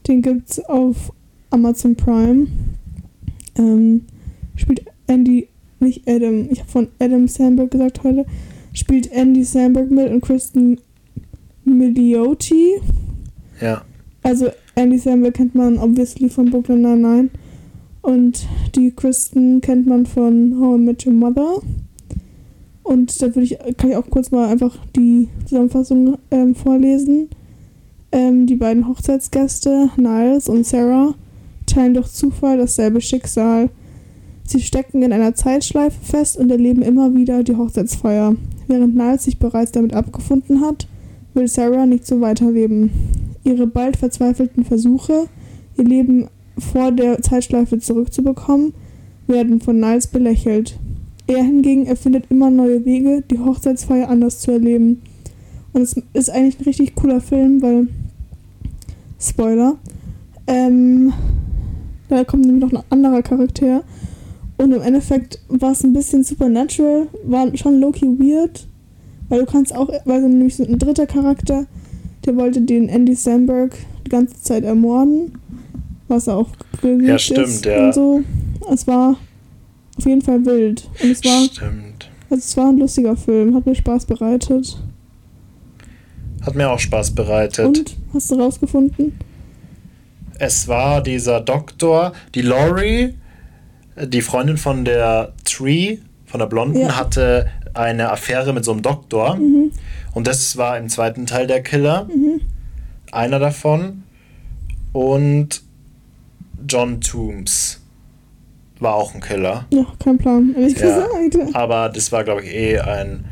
Den 0.07 0.21
gibt's 0.21 0.59
auf 0.59 1.13
Amazon 1.51 1.95
Prime. 1.95 2.47
Ähm, 3.57 4.05
spielt 4.55 4.85
Andy, 5.07 5.47
nicht 5.83 6.07
Adam, 6.07 6.47
ich 6.49 6.59
habe 6.59 6.69
von 6.69 6.87
Adam 6.99 7.27
Sandberg 7.27 7.71
gesagt 7.71 8.03
heute, 8.03 8.25
spielt 8.73 9.11
Andy 9.11 9.43
Sandberg 9.43 9.91
mit 9.91 10.09
und 10.11 10.21
Kristen 10.21 10.79
Milioti. 11.65 12.81
Ja. 13.61 13.83
Also 14.23 14.49
Andy 14.75 14.97
Samberg 14.97 15.35
kennt 15.35 15.55
man 15.55 15.77
obviously 15.77 16.29
von 16.29 16.49
Brooklyn 16.49 16.81
Nine-Nine. 16.81 17.29
Und 18.01 18.45
die 18.75 18.91
Kristen 18.91 19.61
kennt 19.61 19.87
man 19.87 20.05
von 20.05 20.59
How 20.59 20.77
I 20.77 20.81
Met 20.81 21.05
Your 21.05 21.13
Mother. 21.13 21.61
Und 22.83 23.21
da 23.21 23.27
würde 23.27 23.43
ich, 23.43 23.57
kann 23.77 23.91
ich 23.91 23.95
auch 23.95 24.09
kurz 24.09 24.31
mal 24.31 24.49
einfach 24.49 24.77
die 24.95 25.29
Zusammenfassung 25.45 26.17
ähm, 26.31 26.53
vorlesen. 26.53 27.29
Ähm, 28.11 28.45
die 28.45 28.55
beiden 28.55 28.87
Hochzeitsgäste, 28.87 29.89
Niles 29.95 30.49
und 30.49 30.65
Sarah, 30.65 31.15
teilen 31.65 31.93
durch 31.93 32.09
Zufall 32.09 32.57
dasselbe 32.57 32.99
Schicksal. 32.99 33.69
Sie 34.45 34.61
stecken 34.61 35.01
in 35.01 35.13
einer 35.13 35.35
Zeitschleife 35.35 35.97
fest 36.03 36.37
und 36.37 36.51
erleben 36.51 36.81
immer 36.81 37.15
wieder 37.15 37.43
die 37.43 37.55
Hochzeitsfeier. 37.55 38.35
Während 38.67 38.95
Niles 38.95 39.23
sich 39.23 39.39
bereits 39.39 39.71
damit 39.71 39.93
abgefunden 39.93 40.61
hat, 40.61 40.87
will 41.33 41.47
Sarah 41.47 41.85
nicht 41.85 42.05
so 42.05 42.21
weiterleben. 42.21 42.91
Ihre 43.43 43.67
bald 43.67 43.97
verzweifelten 43.97 44.63
Versuche, 44.65 45.27
ihr 45.77 45.83
Leben 45.83 46.27
vor 46.57 46.91
der 46.91 47.21
Zeitschleife 47.21 47.79
zurückzubekommen, 47.79 48.73
werden 49.27 49.61
von 49.61 49.79
Niles 49.79 50.07
belächelt. 50.07 50.77
Er 51.27 51.43
hingegen 51.43 51.85
erfindet 51.85 52.25
immer 52.29 52.49
neue 52.49 52.83
Wege, 52.85 53.23
die 53.29 53.39
Hochzeitsfeier 53.39 54.09
anders 54.09 54.39
zu 54.39 54.51
erleben. 54.51 55.01
Und 55.71 55.81
es 55.81 55.95
ist 56.13 56.29
eigentlich 56.29 56.59
ein 56.59 56.65
richtig 56.65 56.95
cooler 56.95 57.21
Film, 57.21 57.61
weil. 57.61 57.87
Spoiler. 59.19 59.77
Ähm, 60.47 61.13
da 62.09 62.25
kommt 62.25 62.45
nämlich 62.45 62.61
noch 62.61 62.73
ein 62.73 62.85
anderer 62.89 63.21
Charakter. 63.21 63.83
Und 64.63 64.71
im 64.71 64.81
Endeffekt 64.81 65.39
war 65.49 65.73
es 65.73 65.83
ein 65.83 65.91
bisschen 65.91 66.23
supernatural, 66.23 67.07
war 67.25 67.55
schon 67.57 67.81
low-key 67.81 68.05
weird. 68.17 68.65
Weil 69.27 69.39
du 69.39 69.45
kannst 69.45 69.75
auch, 69.75 69.89
weil 70.05 70.21
so 70.21 70.27
nämlich 70.29 70.55
so 70.55 70.63
ein 70.63 70.79
dritter 70.79 71.05
Charakter, 71.05 71.65
der 72.25 72.37
wollte 72.37 72.61
den 72.61 72.87
Andy 72.87 73.13
Samberg 73.13 73.75
die 74.05 74.09
ganze 74.09 74.41
Zeit 74.41 74.63
ermorden. 74.63 75.33
Was 76.07 76.27
er 76.27 76.37
auch 76.37 76.47
ja, 76.81 77.19
stimmt, 77.19 77.39
ist 77.39 77.65
ja. 77.65 77.87
und 77.87 77.93
so. 77.93 78.23
Es 78.71 78.87
war 78.87 79.17
auf 79.97 80.05
jeden 80.05 80.21
Fall 80.21 80.45
wild. 80.45 80.87
Und 81.01 81.11
es 81.11 81.25
war, 81.25 81.43
stimmt. 81.43 82.09
Also 82.29 82.41
es 82.41 82.55
war 82.55 82.69
ein 82.69 82.77
lustiger 82.77 83.17
Film, 83.17 83.55
hat 83.55 83.65
mir 83.65 83.75
Spaß 83.75 84.05
bereitet. 84.05 84.77
Hat 86.41 86.55
mir 86.55 86.69
auch 86.69 86.79
Spaß 86.79 87.11
bereitet. 87.11 87.65
Und? 87.65 87.97
Hast 88.13 88.31
du 88.31 88.35
rausgefunden? 88.35 89.19
Es 90.39 90.69
war 90.69 91.03
dieser 91.03 91.41
Doktor, 91.41 92.13
die 92.33 92.41
Laurie, 92.41 93.15
die 93.95 94.21
Freundin 94.21 94.57
von 94.57 94.85
der 94.85 95.33
Tree, 95.45 95.97
von 96.25 96.39
der 96.39 96.47
Blonden, 96.47 96.81
ja. 96.81 96.97
hatte 96.97 97.49
eine 97.73 98.11
Affäre 98.11 98.53
mit 98.53 98.65
so 98.65 98.71
einem 98.71 98.81
Doktor. 98.81 99.35
Mhm. 99.35 99.71
Und 100.13 100.27
das 100.27 100.57
war 100.57 100.77
im 100.77 100.89
zweiten 100.89 101.25
Teil 101.25 101.47
der 101.47 101.61
Killer. 101.63 102.05
Mhm. 102.05 102.41
Einer 103.11 103.39
davon. 103.39 104.03
Und 104.91 105.61
John 106.67 107.01
Toombs 107.01 107.81
war 108.79 108.95
auch 108.95 109.15
ein 109.15 109.21
Killer. 109.21 109.65
Ja, 109.71 109.85
kein 110.03 110.17
Plan, 110.17 110.53
ehrlich 110.55 110.77
ja, 110.77 110.87
gesagt. 110.87 111.55
Aber 111.55 111.89
das 111.89 112.11
war, 112.11 112.23
glaube 112.23 112.43
ich, 112.43 112.53
eh 112.53 112.79
ein 112.79 113.25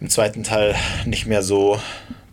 im 0.00 0.08
zweiten 0.08 0.44
Teil 0.44 0.74
nicht 1.06 1.26
mehr 1.26 1.42
so 1.42 1.78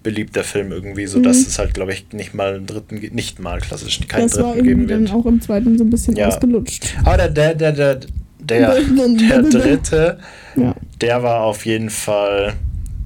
beliebter 0.05 0.43
Film 0.43 0.71
irgendwie, 0.71 1.07
so 1.07 1.19
dass 1.19 1.39
mhm. 1.39 1.45
es 1.47 1.59
halt, 1.59 1.73
glaube 1.73 1.91
ich, 1.91 2.05
nicht 2.13 2.35
mal 2.35 2.53
einen 2.53 2.67
dritten, 2.67 2.95
nicht 3.13 3.39
mal 3.39 3.59
klassisch, 3.59 3.99
keinen 4.07 4.27
das 4.27 4.33
dritten 4.33 4.47
war 4.47 4.55
geben 4.55 4.87
wird. 4.87 5.09
dann 5.09 5.15
auch 5.15 5.25
im 5.25 5.41
zweiten 5.41 5.77
so 5.79 5.83
ein 5.83 5.89
bisschen 5.89 6.15
ja. 6.15 6.27
ausgelutscht. 6.27 6.95
Aber 7.03 7.27
der, 7.27 7.55
der, 7.55 7.55
der, 7.55 7.73
der, 7.73 7.99
der, 8.39 8.75
der 8.83 9.41
dritte, 9.41 10.19
ja. 10.55 10.75
der 11.01 11.23
war 11.23 11.41
auf 11.41 11.65
jeden 11.65 11.89
Fall, 11.89 12.53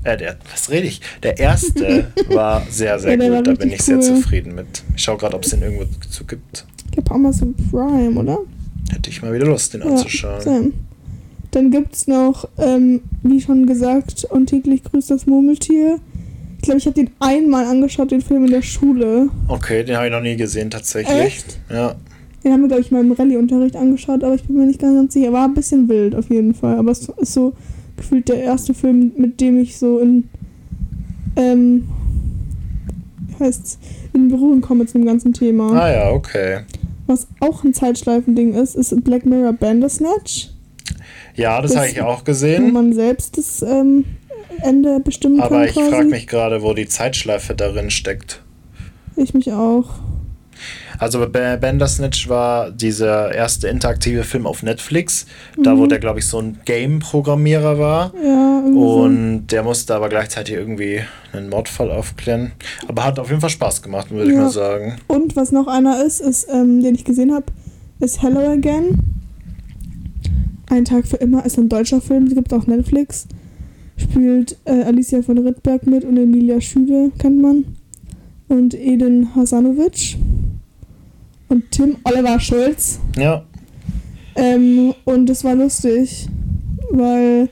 äh, 0.04 0.18
der, 0.18 0.36
was 0.52 0.70
rede 0.70 0.88
ich? 0.88 1.00
Der 1.24 1.40
erste 1.40 2.12
war 2.28 2.68
sehr, 2.70 3.00
sehr 3.00 3.18
ja, 3.18 3.38
gut, 3.38 3.48
da 3.48 3.54
bin 3.54 3.70
ich 3.70 3.80
cool. 3.80 3.86
sehr 3.86 4.02
zufrieden 4.02 4.54
mit. 4.54 4.84
Ich 4.94 5.02
schaue 5.02 5.18
gerade, 5.18 5.38
ob 5.38 5.46
es 5.46 5.52
den 5.52 5.62
irgendwo 5.62 5.86
zu 6.10 6.26
gibt. 6.26 6.66
Ich 6.86 6.92
glaube 6.92 7.12
Amazon 7.12 7.56
Prime, 7.72 8.20
oder? 8.20 8.40
Hätte 8.92 9.10
ich 9.10 9.22
mal 9.22 9.32
wieder 9.32 9.46
Lust, 9.46 9.74
den 9.74 9.84
anzuschauen. 9.84 10.42
Same. 10.42 10.72
Dann 11.52 11.72
gibt 11.72 11.96
es 11.96 12.08
noch, 12.08 12.50
ähm, 12.58 13.02
wie 13.24 13.40
schon 13.40 13.66
gesagt, 13.68 14.26
und 14.26 14.48
täglich 14.48 14.84
grüßt 14.84 15.10
das 15.10 15.26
Murmeltier. 15.28 16.00
Ich 16.60 16.64
glaube, 16.64 16.80
ich 16.80 16.86
habe 16.86 16.96
den 16.96 17.10
einmal 17.20 17.64
angeschaut, 17.64 18.12
den 18.12 18.20
Film 18.20 18.44
in 18.44 18.52
der 18.52 18.62
Schule. 18.62 19.30
Okay, 19.48 19.82
den 19.86 19.96
habe 19.96 20.08
ich 20.08 20.12
noch 20.12 20.22
nie 20.22 20.36
gesehen, 20.36 20.70
tatsächlich. 20.70 21.18
Echt? 21.18 21.60
Ja. 21.70 21.96
Den 22.44 22.52
haben 22.52 22.62
wir, 22.62 22.68
glaube 22.68 22.82
ich, 22.82 22.92
mal 22.92 23.00
im 23.00 23.14
Rallye-Unterricht 23.14 23.78
angeschaut, 23.78 24.26
aber 24.26 24.36
ich 24.36 24.44
bin 24.44 24.58
mir 24.58 24.66
nicht 24.66 24.82
ganz, 24.82 24.94
ganz 24.94 25.14
sicher. 25.14 25.32
War 25.32 25.46
ein 25.46 25.54
bisschen 25.54 25.88
wild 25.88 26.16
auf 26.16 26.30
jeden 26.30 26.54
Fall. 26.54 26.78
Aber 26.78 26.92
es 26.92 27.08
ist 27.08 27.34
so 27.34 27.54
gefühlt 27.96 28.28
der 28.28 28.44
erste 28.44 28.74
Film, 28.74 29.14
mit 29.16 29.40
dem 29.40 29.58
ich 29.58 29.78
so 29.78 30.00
in. 30.00 30.28
Ähm, 31.38 31.88
wie 33.28 33.44
heißt's? 33.46 33.80
In 34.12 34.28
Berührung 34.28 34.60
komme 34.60 34.86
zu 34.86 34.98
dem 34.98 35.06
ganzen 35.06 35.32
Thema. 35.32 35.72
Ah 35.80 35.92
ja, 35.92 36.12
okay. 36.12 36.64
Was 37.08 37.26
auch 37.40 37.64
ein 37.64 37.74
Zeitschleifending 37.74 38.54
ist, 38.54 38.76
ist 38.76 39.02
Black 39.06 39.26
Mirror 39.26 39.54
Bandersnatch. 39.54 40.50
Ja, 41.36 41.62
das, 41.62 41.72
das 41.72 41.80
habe 41.80 41.90
ich 41.90 42.02
auch 42.02 42.26
gesehen. 42.26 42.66
Wo 42.66 42.72
man 42.72 42.92
selbst 42.92 43.38
das 43.38 43.62
ähm, 43.62 44.04
Ende 44.64 45.00
bestimmen 45.00 45.40
Aber 45.40 45.50
kann. 45.50 45.58
Aber 45.58 45.88
ich 45.88 45.94
frage 45.94 46.10
mich 46.10 46.28
gerade, 46.28 46.62
wo 46.62 46.74
die 46.74 46.88
Zeitschleife 46.88 47.56
darin 47.56 47.90
steckt. 47.90 48.42
Ich 49.16 49.34
mich 49.34 49.52
auch. 49.52 49.96
Also 50.98 51.26
Bandersnatch 51.30 52.28
war 52.28 52.72
dieser 52.72 53.34
erste 53.34 53.70
interaktive 53.70 54.24
Film 54.24 54.46
auf 54.46 54.64
Netflix, 54.64 55.26
mhm. 55.58 55.64
da 55.64 55.78
wo 55.78 55.88
der, 55.88 56.00
glaube 56.00 56.20
ich, 56.20 56.28
so 56.28 56.40
ein 56.40 56.60
Game-Programmierer 56.66 57.80
war. 57.80 58.14
Ja, 58.22 58.60
und 58.60 59.48
der 59.48 59.64
musste 59.64 59.96
aber 59.96 60.10
gleichzeitig 60.10 60.56
irgendwie 60.56 61.02
einen 61.32 61.50
Mordfall 61.50 61.90
aufklären. 61.90 62.52
Aber 62.88 63.06
hat 63.06 63.18
auf 63.18 63.30
jeden 63.30 63.40
Fall 63.40 63.50
Spaß 63.50 63.82
gemacht, 63.82 64.12
würde 64.12 64.26
ja. 64.26 64.32
ich 64.32 64.38
mal 64.38 64.50
sagen. 64.50 64.98
Und 65.08 65.38
was 65.38 65.54
noch 65.54 65.68
einer 65.68 66.04
ist, 66.04 66.20
ist, 66.20 66.48
ähm, 66.52 66.84
den 66.84 66.96
ich 66.96 67.06
gesehen 67.06 67.34
habe, 67.34 67.46
ist 68.02 68.22
Hello 68.22 68.42
Again. 68.42 69.00
Ein 70.70 70.86
Tag 70.86 71.08
für 71.08 71.18
immer 71.18 71.46
ist 71.46 71.58
ein 71.58 71.70
deutscher 71.70 72.02
Film, 72.02 72.28
gibt 72.28 72.54
auch 72.54 72.68
Netflix. 72.68 73.26
Spielt 74.00 74.58
äh, 74.66 74.84
Alicia 74.84 75.22
von 75.22 75.38
Rittberg 75.38 75.86
mit 75.86 76.06
und 76.06 76.18
Emilia 76.18 76.62
Schüde, 76.62 77.12
kennt 77.18 77.42
man. 77.42 77.66
Und 78.48 78.74
Eden 78.74 79.36
Hasanovic 79.36 80.18
und 81.50 81.70
Tim 81.72 81.98
Oliver 82.04 82.40
Schulz. 82.40 83.00
Ja. 83.18 83.44
Ähm, 84.36 84.94
und 85.06 85.30
es 85.30 85.44
war 85.44 85.56
lustig, 85.56 86.28
weil 86.92 87.50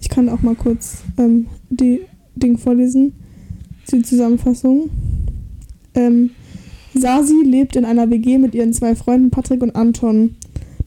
ich 0.00 0.08
kann 0.08 0.28
auch 0.28 0.42
mal 0.42 0.54
kurz 0.54 1.02
ähm, 1.18 1.46
die 1.70 2.00
Ding 2.34 2.58
vorlesen, 2.58 3.12
die 3.90 4.02
Zusammenfassung. 4.02 4.90
Ähm, 5.94 6.30
Sasi 6.94 7.42
lebt 7.44 7.76
in 7.76 7.84
einer 7.84 8.10
WG 8.10 8.38
mit 8.38 8.54
ihren 8.54 8.72
zwei 8.72 8.94
Freunden 8.94 9.30
Patrick 9.30 9.62
und 9.62 9.76
Anton. 9.76 10.36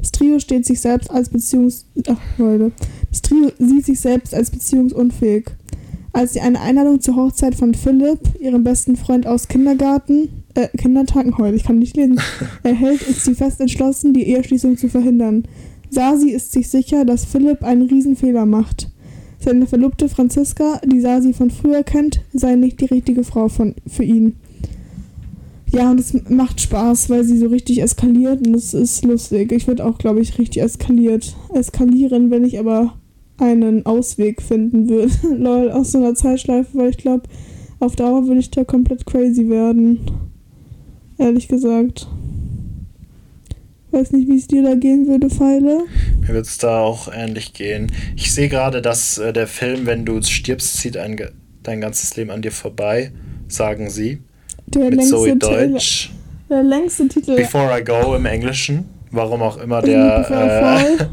Das 0.06 0.12
Trio 0.12 0.38
steht 0.38 0.68
sich 0.68 0.82
selbst 0.82 1.10
als 1.10 1.30
Beziehungs... 1.30 1.88
Ach, 2.08 2.20
Leute. 2.38 2.72
Das 3.10 3.24
Trio 3.24 3.52
sieht 3.58 3.88
sich 3.88 4.00
selbst 4.00 4.36
als 4.36 4.52
beziehungsunfähig. 4.52 5.46
Als 6.14 6.34
sie 6.34 6.42
eine 6.42 6.62
Einladung 6.62 7.02
zur 7.02 7.16
Hochzeit 7.16 7.56
von 7.56 7.74
Philipp, 7.74 8.20
ihrem 8.40 8.64
besten 8.64 8.98
Freund 8.98 9.26
aus 9.26 9.48
Kindergarten, 9.48 10.44
äh, 10.54 10.68
Kindertagen 10.78 11.36
heute, 11.40 11.56
ich 11.56 11.64
kann 11.64 11.80
nicht 11.80 11.98
lesen, 11.98 12.22
erhält, 12.64 13.02
ist 13.02 13.26
sie 13.26 13.34
fest 13.34 13.60
entschlossen, 13.60 14.14
die 14.14 14.28
Eheschließung 14.28 14.78
zu 14.78 14.90
verhindern. 14.90 15.48
Sasi 15.90 16.30
ist 16.30 16.52
sich 16.52 16.70
sicher, 16.70 17.04
dass 17.04 17.26
Philipp 17.26 17.64
einen 17.64 17.90
Riesenfehler 17.90 18.46
macht. 18.46 18.92
Seine 19.40 19.66
Verlobte 19.66 20.08
Franziska, 20.08 20.82
die 20.86 21.02
Sasi 21.02 21.34
von 21.34 21.50
früher 21.50 21.82
kennt, 21.82 22.22
sei 22.32 22.54
nicht 22.54 22.80
die 22.80 22.86
richtige 22.86 23.24
Frau 23.24 23.50
von, 23.50 23.74
für 23.88 24.04
ihn. 24.04 24.36
Ja, 25.76 25.92
und 25.92 26.00
es 26.00 26.14
macht 26.30 26.62
Spaß, 26.62 27.10
weil 27.10 27.26
sie 27.26 27.38
so 27.38 27.48
richtig 27.48 27.82
eskaliert 27.82 28.48
und 28.48 28.56
es 28.56 28.74
ist 28.74 29.04
lustig. 29.04 29.52
Ich 29.52 29.68
würde 29.68 29.84
auch, 29.86 29.98
glaube 29.98 30.22
ich, 30.22 30.40
richtig 30.40 30.64
eskaliert 30.64 31.36
eskalieren, 31.54 32.32
wenn 32.32 32.46
ich 32.46 32.58
aber 32.58 32.94
einen 33.38 33.86
Ausweg 33.86 34.42
finden 34.42 34.88
würde. 34.88 35.12
Lol, 35.38 35.70
aus 35.72 35.92
so 35.92 35.98
einer 35.98 36.16
Zeitschleife, 36.16 36.78
weil 36.78 36.92
ich 36.92 36.98
glaube, 36.98 37.24
auf 37.80 37.98
Dauer 37.98 38.26
würde 38.26 38.40
ich 38.40 38.52
da 38.52 38.64
komplett 38.64 39.06
crazy 39.06 39.50
werden. 39.50 40.00
Ehrlich 41.18 41.50
gesagt. 41.50 42.08
Weiß 43.92 44.14
nicht, 44.14 44.30
wie 44.30 44.38
es 44.38 44.48
dir 44.48 44.64
da 44.64 44.76
gehen 44.76 45.08
würde, 45.08 45.30
Pfeile. 45.30 45.80
Mir 46.22 46.30
wird 46.30 46.46
es 46.46 46.58
da 46.58 46.80
auch 46.80 47.10
ähnlich 47.14 47.52
gehen. 47.52 47.92
Ich 48.16 48.34
sehe 48.34 48.48
gerade, 48.48 48.82
dass 48.82 49.18
äh, 49.18 49.34
der 49.34 49.48
Film, 49.48 49.86
wenn 49.86 50.06
du 50.06 50.22
stirbst, 50.22 50.78
zieht 50.78 50.96
ein, 50.96 51.20
dein 51.64 51.82
ganzes 51.82 52.16
Leben 52.16 52.32
an 52.32 52.42
dir 52.42 52.54
vorbei, 52.54 53.12
sagen 53.50 53.90
sie. 53.90 54.20
Der 54.68 54.90
mit 54.90 55.06
Zoe 55.06 55.36
Deutsch. 55.36 56.12
Der 56.50 56.64
längste 56.64 57.08
Titel. 57.08 57.36
Before 57.36 57.80
I 57.80 57.84
Go 57.84 58.16
im 58.16 58.26
Englischen. 58.26 58.86
Warum 59.12 59.42
auch 59.42 59.58
immer 59.58 59.82
der. 59.82 61.00
Äh, 61.00 61.08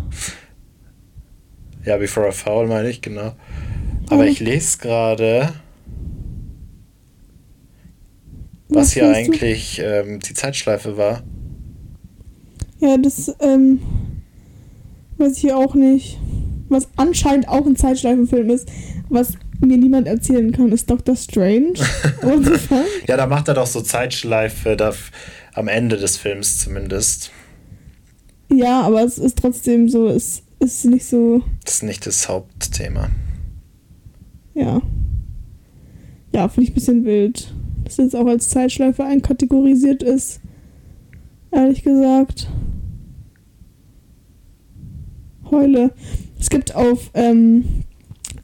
ja, 1.89 1.97
Before 1.97 2.29
I 2.29 2.33
Fall 2.33 2.67
meine 2.67 2.91
ich, 2.91 3.01
genau. 3.01 3.33
Aber 4.11 4.27
ich 4.27 4.41
lese 4.41 4.79
gerade 4.79 5.53
was, 8.69 8.89
was 8.89 8.93
hier 8.93 9.11
eigentlich 9.11 9.81
ähm, 9.83 10.21
die 10.21 10.35
Zeitschleife 10.35 10.97
war. 10.97 11.23
Ja, 12.81 12.97
das 12.97 13.35
ähm, 13.41 13.81
weiß 15.19 15.37
ich 15.37 15.41
hier 15.41 15.57
auch 15.57 15.75
nicht. 15.75 16.19
Was 16.69 16.89
anscheinend 16.97 17.49
auch 17.49 17.67
ein 17.67 17.77
Zeitschleifenfilm 17.77 18.51
ist, 18.51 18.69
was 19.09 19.35
mir 19.63 19.79
niemand 19.79 20.07
erzählen 20.07 20.53
kann, 20.53 20.73
ist 20.73 20.91
Doctor 20.91 21.17
Strange. 21.17 21.75
ja, 23.07 23.17
da 23.17 23.27
macht 23.27 23.49
er 23.49 23.55
doch 23.55 23.67
so 23.67 23.81
Zeitschleife 23.81 24.77
da, 24.77 24.93
am 25.55 25.69
Ende 25.69 25.97
des 25.97 26.17
Films 26.17 26.59
zumindest. 26.59 27.31
Ja, 28.51 28.83
aber 28.83 29.03
es 29.03 29.19
ist 29.19 29.39
trotzdem 29.39 29.89
so, 29.89 30.09
es 30.09 30.43
ist 30.59 30.85
nicht 30.85 31.07
so. 31.07 31.43
Das 31.65 31.77
ist 31.77 31.83
nicht 31.83 32.07
das 32.07 32.29
Hauptthema. 32.29 33.11
Ja. 34.55 34.83
ja, 36.33 36.49
finde 36.49 36.65
ich 36.65 36.71
ein 36.71 36.75
bisschen 36.75 37.05
wild. 37.05 37.55
Dass 37.85 37.97
jetzt 37.97 38.15
auch 38.15 38.27
als 38.27 38.49
Zeitschleife 38.49 39.05
einkategorisiert 39.05 40.03
ist. 40.03 40.41
Ehrlich 41.51 41.83
gesagt. 41.83 42.49
Heule. 45.51 45.93
Es 46.39 46.51
gibt 46.51 46.75
auf 46.75 47.11
ähm, 47.15 47.65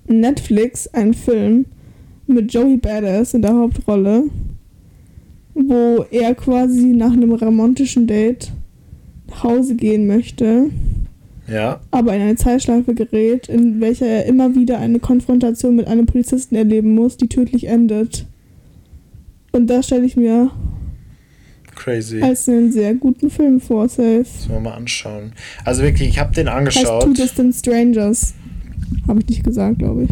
Netflix 0.09 0.87
einen 0.89 1.15
Film 1.15 1.67
mit 2.27 2.53
Joey 2.53 2.77
Badass 2.77 3.35
in 3.35 3.43
der 3.43 3.55
Hauptrolle, 3.55 4.25
wo 5.55 6.05
er 6.11 6.35
quasi 6.35 6.89
nach 6.89 7.13
einem 7.13 7.33
romantischen 7.33 8.07
Date 8.07 8.53
nach 9.29 9.45
Hause 9.45 9.75
gehen 9.77 10.07
möchte, 10.07 10.71
Ja. 11.49 11.81
aber 11.91 12.15
in 12.15 12.23
eine 12.23 12.37
Zeitschleife 12.37 12.95
gerät, 12.95 13.49
in 13.49 13.81
welcher 13.81 14.07
er 14.07 14.27
immer 14.27 14.55
wieder 14.55 14.79
eine 14.79 15.01
Konfrontation 15.01 15.77
mit 15.77 15.87
einem 15.87 16.07
Polizisten 16.07 16.55
erleben 16.55 16.95
muss, 16.95 17.17
die 17.17 17.29
tödlich 17.29 17.67
endet. 17.67 18.27
Und 19.53 19.69
das 19.69 19.87
stelle 19.87 20.05
ich 20.05 20.17
mir 20.17 20.51
Crazy. 21.75 22.21
als 22.23 22.49
einen 22.49 22.71
sehr 22.73 22.95
guten 22.95 23.31
Film 23.31 23.61
vor, 23.61 23.89
safe. 23.89 24.19
Müssen 24.19 24.51
wir 24.51 24.61
mal 24.61 24.75
anschauen. 24.75 25.33
Also 25.65 25.83
wirklich, 25.83 26.09
ich 26.11 26.19
habe 26.19 26.35
den 26.35 26.47
Heißt 26.49 26.77
Two 26.77 26.91
angeschaut. 26.91 27.19
Distant 27.19 27.55
Strangers. 27.55 28.35
Habe 29.07 29.21
ich 29.21 29.29
nicht 29.29 29.45
gesagt, 29.45 29.79
glaube 29.79 30.05
ich. 30.05 30.11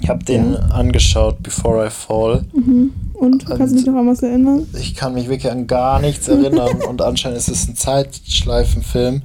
Ich 0.00 0.08
habe 0.08 0.24
den 0.24 0.52
Ja. 0.52 0.58
angeschaut, 0.70 1.42
Before 1.42 1.86
I 1.86 1.90
Fall. 1.90 2.44
Mhm. 2.52 2.92
Und 3.14 3.44
kannst 3.46 3.72
du 3.72 3.76
dich 3.78 3.86
noch 3.86 3.96
an 3.96 4.06
was 4.06 4.22
erinnern? 4.22 4.64
Ich 4.80 4.94
kann 4.94 5.14
mich 5.14 5.28
wirklich 5.28 5.50
an 5.50 5.66
gar 5.66 6.00
nichts 6.00 6.28
erinnern 6.28 6.82
und 6.88 7.02
anscheinend 7.02 7.38
ist 7.38 7.48
es 7.48 7.66
ein 7.68 7.74
Zeitschleifenfilm. 7.74 9.22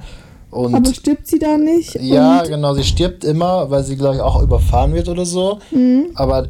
Und 0.50 0.74
Aber 0.74 0.92
stirbt 0.94 1.26
sie 1.28 1.38
da 1.38 1.56
nicht? 1.58 1.94
ja, 2.00 2.42
genau, 2.42 2.74
sie 2.74 2.84
stirbt 2.84 3.24
immer, 3.24 3.70
weil 3.70 3.84
sie, 3.84 3.96
glaube 3.96 4.16
ich, 4.16 4.20
auch 4.20 4.42
überfahren 4.42 4.94
wird 4.94 5.08
oder 5.08 5.24
so. 5.24 5.58
Mhm. 5.72 6.06
Aber 6.14 6.44
äh, 6.44 6.48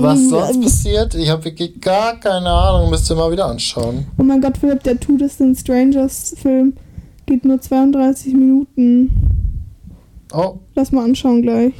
was 0.00 0.28
sonst 0.28 0.60
passiert, 0.62 1.14
ich 1.14 1.28
habe 1.30 1.44
wirklich 1.44 1.80
gar 1.80 2.18
keine 2.18 2.48
Ahnung, 2.50 2.90
müsst 2.90 3.10
ihr 3.10 3.16
mal 3.16 3.30
wieder 3.30 3.46
anschauen. 3.46 4.06
Oh 4.18 4.22
mein 4.22 4.40
Gott, 4.40 4.56
Philipp, 4.58 4.82
der 4.82 4.98
Two 4.98 5.16
Distant 5.16 5.58
Strangers 5.58 6.34
Film 6.40 6.72
geht 7.26 7.44
nur 7.44 7.60
32 7.60 8.32
Minuten. 8.32 9.10
Oh, 10.34 10.58
Lass 10.74 10.90
mal 10.92 11.04
anschauen 11.04 11.42
gleich. 11.42 11.74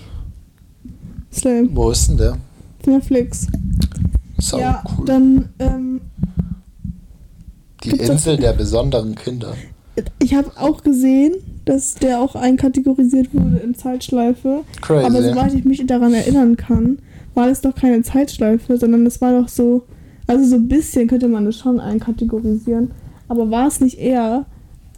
Slay. 1.32 1.68
wo 1.72 1.90
ist 1.90 2.08
denn 2.08 2.16
der? 2.16 2.36
Netflix. 2.86 3.48
So 4.38 4.58
ja, 4.58 4.84
cool. 4.98 5.04
dann, 5.06 5.48
ähm, 5.58 6.00
Die 7.82 7.90
Insel 7.90 8.36
der 8.36 8.52
besonderen 8.52 9.14
Kinder. 9.14 9.54
ich 10.20 10.34
habe 10.34 10.50
auch 10.56 10.82
gesehen, 10.82 11.34
dass 11.64 11.94
der 11.94 12.20
auch 12.20 12.34
einkategorisiert 12.36 13.32
wurde 13.34 13.56
in 13.56 13.74
Zeitschleife. 13.74 14.60
Crazy. 14.82 15.06
Aber 15.06 15.22
soweit 15.22 15.54
ich 15.54 15.64
mich 15.64 15.84
daran 15.86 16.12
erinnern 16.14 16.56
kann, 16.56 16.98
war 17.34 17.48
das 17.48 17.62
doch 17.62 17.74
keine 17.74 18.02
Zeitschleife, 18.02 18.76
sondern 18.76 19.04
das 19.04 19.20
war 19.20 19.40
doch 19.40 19.48
so, 19.48 19.84
also 20.26 20.44
so 20.44 20.56
ein 20.56 20.68
bisschen 20.68 21.08
könnte 21.08 21.26
man 21.28 21.44
das 21.46 21.56
schon 21.56 21.80
einkategorisieren. 21.80 22.92
Aber 23.28 23.50
war 23.50 23.66
es 23.66 23.80
nicht 23.80 23.98
eher 23.98 24.44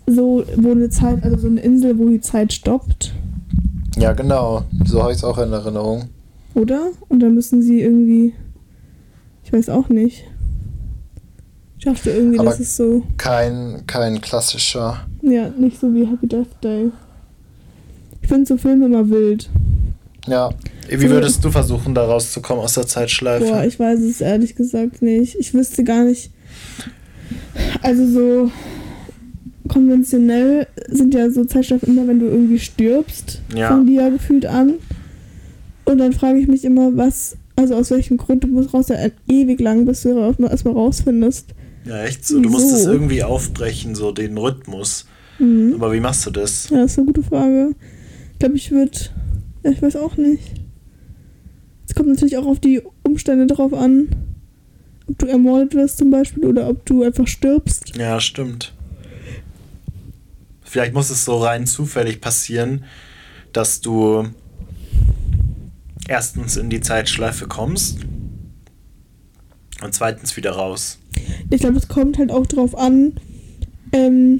so, 0.06 0.44
wo 0.56 0.72
eine 0.72 0.90
Zeit, 0.90 1.22
also 1.22 1.38
so 1.38 1.46
eine 1.46 1.60
Insel, 1.60 1.98
wo 1.98 2.08
die 2.08 2.20
Zeit 2.20 2.52
stoppt, 2.52 3.12
ja, 3.96 4.12
genau. 4.12 4.64
So 4.84 5.02
habe 5.02 5.12
ich 5.12 5.18
es 5.18 5.24
auch 5.24 5.38
in 5.38 5.52
Erinnerung. 5.52 6.08
oder? 6.54 6.88
Und 7.08 7.20
dann 7.20 7.34
müssen 7.34 7.62
sie 7.62 7.80
irgendwie, 7.82 8.32
ich 9.44 9.52
weiß 9.52 9.68
auch 9.68 9.88
nicht. 9.88 10.24
Ich 11.78 11.84
dachte 11.84 12.10
irgendwie, 12.10 12.38
Aber- 12.38 12.50
das 12.50 12.60
ist 12.60 12.76
so, 12.76 13.02
Kein, 13.16 13.82
kein 13.86 14.20
klassischer. 14.20 15.06
ja, 15.22 15.48
nicht 15.50 15.78
so 15.80 15.92
wie 15.94 16.06
Happy 16.06 16.26
Death 16.26 16.46
Day. 16.62 16.90
Ich 18.22 18.28
finde 18.28 18.46
so 18.46 18.56
Filme 18.56 18.86
immer 18.86 19.08
wild. 19.08 19.48
Ja. 20.26 20.50
Wie 20.88 21.08
würdest 21.10 21.44
du 21.44 21.50
versuchen, 21.50 21.94
da 21.94 22.04
rauszukommen 22.04 22.64
aus 22.64 22.74
der 22.74 22.86
Zeitschleife? 22.86 23.44
Boah, 23.44 23.64
ich 23.64 23.78
weiß 23.78 24.00
es 24.00 24.20
ehrlich 24.20 24.56
gesagt 24.56 25.02
nicht. 25.02 25.36
Ich 25.36 25.52
wüsste 25.54 25.84
gar 25.84 26.04
nicht. 26.04 26.30
Also 27.82 28.06
so 28.06 28.50
konventionell 29.68 30.66
sind 30.88 31.14
ja 31.14 31.30
so 31.30 31.44
Zeitschleifen 31.44 31.88
immer, 31.88 32.06
wenn 32.08 32.20
du 32.20 32.26
irgendwie 32.26 32.58
stirbst, 32.58 33.40
Ja. 33.54 33.68
fangen 33.68 33.86
die 33.86 33.94
ja 33.94 34.08
gefühlt 34.08 34.46
an. 34.46 34.74
Und 35.84 35.98
dann 35.98 36.12
frage 36.12 36.38
ich 36.38 36.48
mich 36.48 36.64
immer, 36.64 36.96
was, 36.96 37.36
also 37.54 37.74
aus 37.74 37.90
welchem 37.90 38.16
Grund 38.16 38.44
du 38.44 38.48
musst 38.48 38.74
raus, 38.74 38.88
ja 38.88 38.96
ewig 39.28 39.60
lang, 39.60 39.86
bis 39.86 40.02
du 40.02 40.18
erstmal 40.18 40.74
rausfindest. 40.74 41.50
Ja, 41.84 42.02
echt 42.04 42.26
so. 42.26 42.40
Du 42.40 42.48
musst 42.50 42.72
es 42.72 42.84
irgendwie 42.84 43.22
aufbrechen, 43.22 43.94
so 43.94 44.10
den 44.10 44.36
Rhythmus. 44.36 45.06
Mhm. 45.38 45.74
Aber 45.74 45.92
wie 45.92 46.00
machst 46.00 46.26
du 46.26 46.30
das? 46.30 46.68
Ja, 46.70 46.78
das 46.78 46.92
ist 46.92 46.98
eine 46.98 47.06
gute 47.06 47.22
Frage. 47.22 47.70
Ich 48.32 48.38
glaube, 48.40 48.56
ich 48.56 48.70
würde, 48.72 48.98
ja, 49.64 49.70
ich 49.70 49.80
weiß 49.80 49.96
auch 49.96 50.16
nicht. 50.16 50.42
Es 51.88 51.94
kommt 51.94 52.08
natürlich 52.08 52.36
auch 52.36 52.46
auf 52.46 52.58
die 52.58 52.82
Umstände 53.04 53.46
drauf 53.46 53.72
an, 53.72 54.08
ob 55.08 55.18
du 55.18 55.26
ermordet 55.26 55.74
wirst 55.74 55.98
zum 55.98 56.10
Beispiel 56.10 56.44
oder 56.46 56.68
ob 56.68 56.84
du 56.84 57.04
einfach 57.04 57.28
stirbst. 57.28 57.96
Ja, 57.96 58.18
stimmt. 58.18 58.74
Vielleicht 60.76 60.92
muss 60.92 61.08
es 61.08 61.24
so 61.24 61.38
rein 61.38 61.66
zufällig 61.66 62.20
passieren, 62.20 62.84
dass 63.54 63.80
du 63.80 64.28
erstens 66.06 66.58
in 66.58 66.68
die 66.68 66.82
Zeitschleife 66.82 67.46
kommst 67.46 68.00
und 69.82 69.94
zweitens 69.94 70.36
wieder 70.36 70.50
raus. 70.50 70.98
Ich 71.48 71.62
glaube, 71.62 71.78
es 71.78 71.88
kommt 71.88 72.18
halt 72.18 72.30
auch 72.30 72.44
drauf 72.44 72.76
an, 72.76 73.14
ähm, 73.92 74.38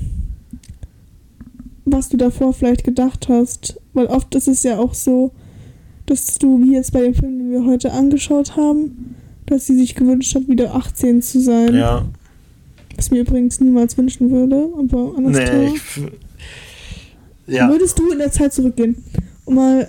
was 1.87 2.11
du 2.11 2.19
davor 2.19 2.53
vielleicht 2.53 2.85
gedacht 2.85 3.31
hast. 3.31 3.81
Weil 3.95 4.05
oft 4.05 4.35
ist 4.35 4.47
es 4.47 4.63
ja 4.63 4.77
auch 4.77 4.93
so, 4.93 5.33
dass 6.05 6.37
du, 6.37 6.63
wie 6.63 6.75
jetzt 6.75 6.93
bei 6.93 7.01
dem 7.01 7.15
Film, 7.15 7.39
den 7.39 7.51
wir 7.51 7.65
heute 7.65 7.93
angeschaut 7.93 8.59
haben, 8.59 9.15
dass 9.47 9.67
sie 9.67 9.79
sich 9.79 9.95
gewünscht 9.95 10.35
hat, 10.35 10.49
wieder 10.49 10.75
18 10.75 11.23
zu 11.23 11.41
sein. 11.41 11.75
Ja. 11.75 12.05
Was 12.95 13.11
mir 13.11 13.23
übrigens 13.23 13.59
niemals 13.59 13.97
wünschen 13.97 14.31
würde, 14.31 14.69
aber 14.79 15.15
anders 15.17 15.51
Nee, 15.51 15.73
ich. 15.75 16.26
Ja. 17.47 17.69
Würdest 17.69 17.99
du 17.99 18.11
in 18.11 18.19
der 18.19 18.33
Zeit 18.33 18.53
zurückgehen? 18.53 18.97
Und 19.45 19.55
mal, 19.55 19.89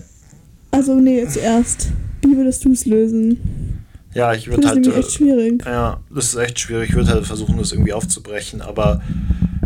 also 0.71 0.95
nee, 0.95 1.25
zuerst. 1.27 1.89
Wie 2.21 2.35
würdest 2.37 2.63
du 2.65 2.71
es 2.71 2.85
lösen? 2.85 3.83
Ja, 4.13 4.33
ich 4.33 4.47
würde 4.47 4.67
finde 4.67 4.67
das 4.67 4.71
halt. 4.75 4.85
nämlich 4.85 5.05
echt 5.05 5.11
schwierig. 5.17 5.65
äh, 5.65 5.69
Ja, 5.69 5.99
das 6.13 6.25
ist 6.25 6.35
echt 6.35 6.59
schwierig. 6.59 6.89
Ich 6.89 6.95
würde 6.95 7.09
halt 7.11 7.25
versuchen, 7.25 7.57
das 7.57 7.71
irgendwie 7.71 7.93
aufzubrechen. 7.93 8.61
Aber 8.61 9.01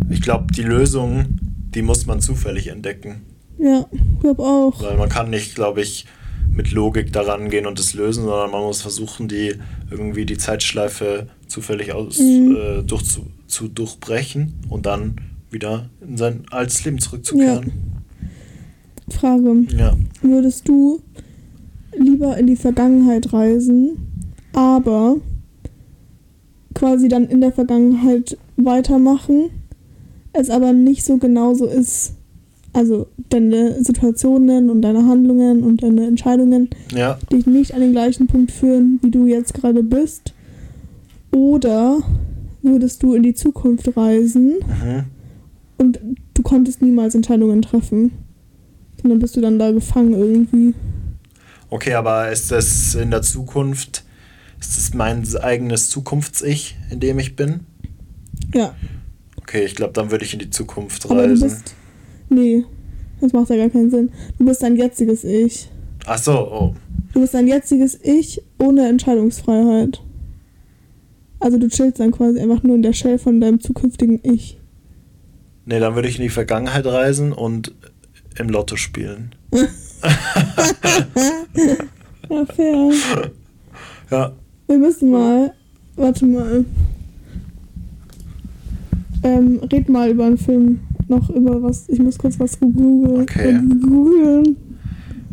ich 0.10 0.22
glaube, 0.22 0.48
die 0.54 0.64
Lösung, 0.64 1.26
die 1.74 1.82
muss 1.82 2.06
man 2.06 2.22
zufällig 2.22 2.68
entdecken. 2.68 3.22
Ja, 3.58 3.86
ich 3.92 4.20
glaube 4.22 4.42
auch. 4.42 4.82
Weil 4.82 4.98
man 4.98 5.10
kann 5.10 5.30
nicht, 5.30 5.56
glaube 5.56 5.82
ich, 5.82 6.06
mit 6.54 6.72
Logik 6.72 7.14
daran 7.14 7.50
gehen 7.50 7.66
und 7.66 7.80
es 7.80 7.94
lösen, 7.94 8.24
sondern 8.26 8.52
man 8.52 8.62
muss 8.62 8.82
versuchen, 8.82 9.28
die 9.28 9.54
irgendwie 9.90 10.26
die 10.26 10.38
Zeitschleife 10.38 11.28
zufällig 11.48 11.94
aus, 11.94 12.20
Mhm. 12.20 12.56
äh, 12.58 12.84
durch, 12.84 13.04
zu, 13.04 13.28
zu 13.48 13.68
durchbrechen 13.68 14.54
und 14.70 14.86
dann 14.86 15.16
wieder 15.52 15.90
in 16.02 16.18
sein 16.18 16.44
altes 16.52 16.84
Leben 16.86 17.00
zurückzukehren. 17.00 17.72
Frage. 19.10 19.66
Ja. 19.78 19.96
Würdest 20.22 20.68
du 20.68 21.00
lieber 21.98 22.38
in 22.38 22.48
die 22.48 22.56
Vergangenheit 22.56 23.34
reisen, 23.34 23.98
aber 24.54 25.18
quasi 26.74 27.08
dann 27.10 27.26
in 27.26 27.42
der 27.42 27.52
Vergangenheit 27.52 28.38
weitermachen, 28.58 29.50
es 30.34 30.50
aber 30.50 30.72
nicht 30.72 31.04
so 31.04 31.18
genauso 31.18 31.66
ist, 31.66 32.14
also 32.74 33.08
deine 33.30 33.84
Situationen 33.84 34.70
und 34.70 34.82
deine 34.82 35.06
Handlungen 35.06 35.62
und 35.64 35.84
deine 35.84 36.08
Entscheidungen 36.08 36.70
Ja. 36.96 37.20
dich 37.32 37.46
nicht 37.46 37.74
an 37.74 37.82
den 37.82 37.92
gleichen 37.92 38.28
Punkt 38.28 38.52
führen, 38.52 39.00
wie 39.02 39.12
du 39.12 39.26
jetzt 39.26 39.54
gerade 39.54 39.84
bist? 39.84 40.34
Oder 41.34 42.00
würdest 42.62 43.04
du 43.04 43.14
in 43.14 43.24
die 43.24 43.34
Zukunft 43.34 43.96
reisen 43.98 44.54
Mhm. 44.60 45.04
Und 45.82 46.00
du 46.34 46.42
konntest 46.42 46.82
niemals 46.82 47.16
Entscheidungen 47.16 47.62
treffen? 47.62 48.12
Sondern 49.02 49.20
bist 49.20 49.36
du 49.36 49.42
dann 49.42 49.60
da 49.60 49.72
gefangen 49.72 50.14
irgendwie? 50.14 50.74
Okay, 51.70 51.94
aber 51.94 52.32
ist 52.32 52.52
das 52.52 52.96
in 52.96 53.12
der 53.12 53.22
Zukunft, 53.22 54.04
ist 54.60 54.78
das 54.78 54.94
mein 54.94 55.26
eigenes 55.38 55.90
Zukunfts-Ich, 55.90 56.78
in 56.92 57.00
dem 57.00 57.20
ich 57.20 57.36
bin? 57.36 57.62
Ja, 58.54 58.76
Okay, 59.52 59.66
ich 59.66 59.76
glaube, 59.76 59.92
dann 59.92 60.12
würde 60.12 60.24
ich 60.24 60.32
in 60.34 60.40
die 60.40 60.50
Zukunft 60.50 61.04
aber 61.06 61.24
du 61.24 61.30
reisen. 61.32 61.50
bist. 61.50 61.76
Nee, 62.30 62.64
das 63.20 63.34
macht 63.34 63.50
ja 63.50 63.58
gar 63.58 63.70
keinen 63.70 63.90
Sinn. 63.92 64.10
Du 64.38 64.46
bist 64.46 64.64
dein 64.64 64.78
jetziges 64.78 65.26
Ich. 65.26 65.70
Ach 66.06 66.18
so, 66.18 66.32
oh. 66.32 66.74
Du 67.14 67.20
bist 67.20 67.34
dein 67.34 67.48
jetziges 67.48 68.00
Ich 68.02 68.42
ohne 68.60 68.88
Entscheidungsfreiheit. 68.88 70.02
Also 71.42 71.58
du 71.58 71.68
chillst 71.68 72.00
dann 72.00 72.12
quasi 72.12 72.40
einfach 72.40 72.64
nur 72.64 72.76
in 72.78 72.82
der 72.82 72.94
Shell 72.94 73.18
von 73.18 73.42
deinem 73.42 73.60
zukünftigen 73.60 74.20
Ich. 74.24 74.58
Nee, 75.66 75.80
dann 75.80 75.96
würde 75.96 76.08
ich 76.08 76.18
in 76.18 76.24
die 76.24 76.30
Vergangenheit 76.30 76.86
reisen 76.86 77.34
und 77.34 77.74
im 78.38 78.50
Lotto 78.50 78.76
spielen. 78.76 79.36
Ja, 82.30 82.46
fair. 82.46 82.92
Ja. 84.10 84.32
Wir 84.68 84.78
müssen 84.78 85.12
mal. 85.12 85.54
Warte 85.96 86.26
mal. 86.26 86.66
Ähm, 89.24 89.60
red 89.72 89.90
mal 89.90 90.10
über 90.10 90.26
einen 90.26 90.38
Film. 90.38 90.80
Noch 91.08 91.30
über 91.30 91.62
was. 91.62 91.90
Ich 91.90 92.00
muss 92.00 92.18
kurz 92.18 92.40
was 92.40 92.60
googeln. 92.60 93.22
Okay. 93.22 93.60
Googeln. 93.82 94.56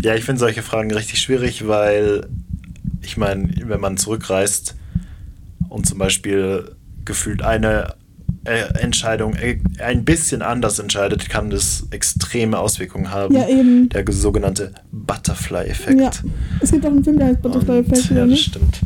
Ja, 0.02 0.14
ich 0.14 0.24
finde 0.24 0.40
solche 0.40 0.62
Fragen 0.62 0.92
richtig 0.92 1.20
schwierig, 1.20 1.66
weil 1.66 2.26
ich 3.02 3.16
meine, 3.16 3.48
wenn 3.64 3.80
man 3.80 3.96
zurückreist 3.96 4.76
und 5.68 5.86
zum 5.86 5.98
Beispiel 5.98 6.72
gefühlt 7.04 7.42
eine 7.42 7.84
äh, 7.84 7.92
Entscheidung 8.80 9.34
äh, 9.34 9.58
ein 9.82 10.04
bisschen 10.04 10.42
anders 10.42 10.78
entscheidet, 10.78 11.28
kann 11.28 11.50
das 11.50 11.86
extreme 11.90 12.58
Auswirkungen 12.58 13.10
haben. 13.10 13.34
Ja, 13.34 13.48
eben. 13.48 13.88
Der 13.90 14.04
sogenannte 14.10 14.72
Butterfly-Effekt. 14.92 16.00
Ja. 16.00 16.10
Es 16.60 16.70
gibt 16.72 16.84
auch 16.86 16.90
einen 16.90 17.04
Film, 17.04 17.18
der 17.18 17.28
heißt 17.28 17.42
Butterfly-Effekt, 17.42 18.10
ja, 18.10 18.26
das 18.26 18.40
stimmt. 18.40 18.80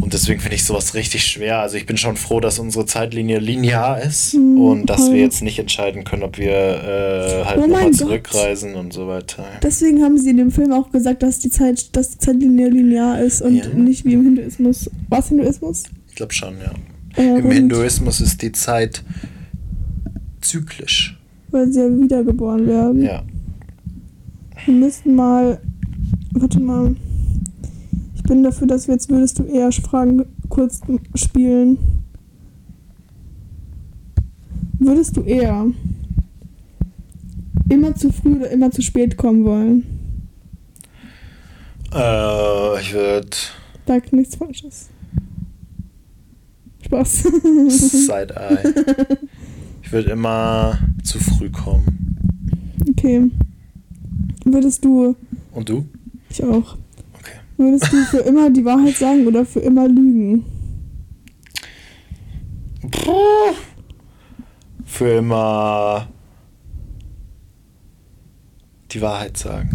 Und 0.00 0.14
deswegen 0.14 0.40
finde 0.40 0.54
ich 0.56 0.64
sowas 0.64 0.94
richtig 0.94 1.26
schwer. 1.26 1.58
Also 1.60 1.76
ich 1.76 1.84
bin 1.84 1.98
schon 1.98 2.16
froh, 2.16 2.40
dass 2.40 2.58
unsere 2.58 2.86
Zeitlinie 2.86 3.38
linear 3.38 4.00
ist 4.00 4.32
Hm, 4.32 4.58
und 4.58 4.86
dass 4.86 5.02
voll. 5.04 5.14
wir 5.14 5.20
jetzt 5.20 5.42
nicht 5.42 5.58
entscheiden 5.58 6.04
können, 6.04 6.22
ob 6.22 6.38
wir 6.38 6.50
äh, 6.52 7.44
halt 7.44 7.58
Oh 7.58 7.66
nochmal 7.66 7.90
zurückreisen 7.90 8.76
und 8.76 8.94
so 8.94 9.08
weiter. 9.08 9.44
Deswegen 9.62 10.02
haben 10.02 10.16
sie 10.16 10.30
in 10.30 10.38
dem 10.38 10.50
Film 10.52 10.72
auch 10.72 10.90
gesagt, 10.90 11.22
dass 11.22 11.38
die 11.40 11.50
Zeit, 11.50 11.94
dass 11.94 12.12
die 12.12 12.18
Zeitlinie 12.18 12.70
linear 12.70 13.20
ist 13.20 13.42
und 13.42 13.56
Ja. 13.56 13.68
nicht 13.74 14.06
wie 14.06 14.14
im 14.14 14.22
Hinduismus. 14.24 14.88
Was 15.10 15.28
Hinduismus? 15.28 15.82
Ich 16.08 16.14
glaube 16.14 16.32
schon, 16.32 16.54
ja. 16.58 16.72
Äh, 17.16 17.38
Im 17.38 17.46
und- 17.46 17.52
Hinduismus 17.52 18.20
ist 18.20 18.42
die 18.42 18.52
Zeit 18.52 19.02
zyklisch. 20.40 21.18
Weil 21.50 21.72
sie 21.72 21.80
ja 21.80 21.88
wiedergeboren 21.88 22.66
werden. 22.66 23.02
Ja. 23.02 23.22
Wir 24.64 24.74
müssten 24.74 25.14
mal. 25.14 25.60
Warte 26.32 26.60
mal. 26.60 26.94
Ich 28.14 28.22
bin 28.22 28.42
dafür, 28.44 28.66
dass 28.68 28.86
wir 28.86 28.94
jetzt 28.94 29.08
würdest 29.10 29.38
du 29.38 29.44
eher 29.44 29.72
Fragen 29.72 30.24
kurz 30.48 30.80
spielen. 31.14 31.78
Würdest 34.78 35.16
du 35.16 35.22
eher 35.22 35.66
immer 37.68 37.94
zu 37.94 38.12
früh 38.12 38.36
oder 38.36 38.50
immer 38.50 38.70
zu 38.70 38.82
spät 38.82 39.16
kommen 39.16 39.44
wollen? 39.44 39.84
Äh, 41.92 42.80
ich 42.80 42.92
würde 42.94 43.28
Sag 43.86 44.12
nichts 44.12 44.36
Falsches. 44.36 44.88
Spaß. 46.90 47.22
Side-Eye. 48.06 48.74
Ich 49.82 49.92
würde 49.92 50.10
immer 50.10 50.78
zu 51.02 51.18
früh 51.18 51.50
kommen. 51.50 52.16
okay. 52.90 53.28
Würdest 54.44 54.84
du. 54.84 55.16
Und 55.50 55.68
du? 55.68 55.84
Ich 56.28 56.44
auch. 56.44 56.76
Okay. 57.18 57.38
Würdest 57.56 57.92
du 57.92 57.96
für 58.04 58.18
immer 58.18 58.50
die 58.50 58.64
Wahrheit 58.64 58.94
sagen 58.94 59.26
oder 59.26 59.44
für 59.44 59.58
immer 59.58 59.88
lügen? 59.88 60.44
Puh. 62.88 63.54
Für 64.84 65.18
immer 65.18 66.06
die 68.92 69.00
Wahrheit 69.00 69.36
sagen. 69.36 69.70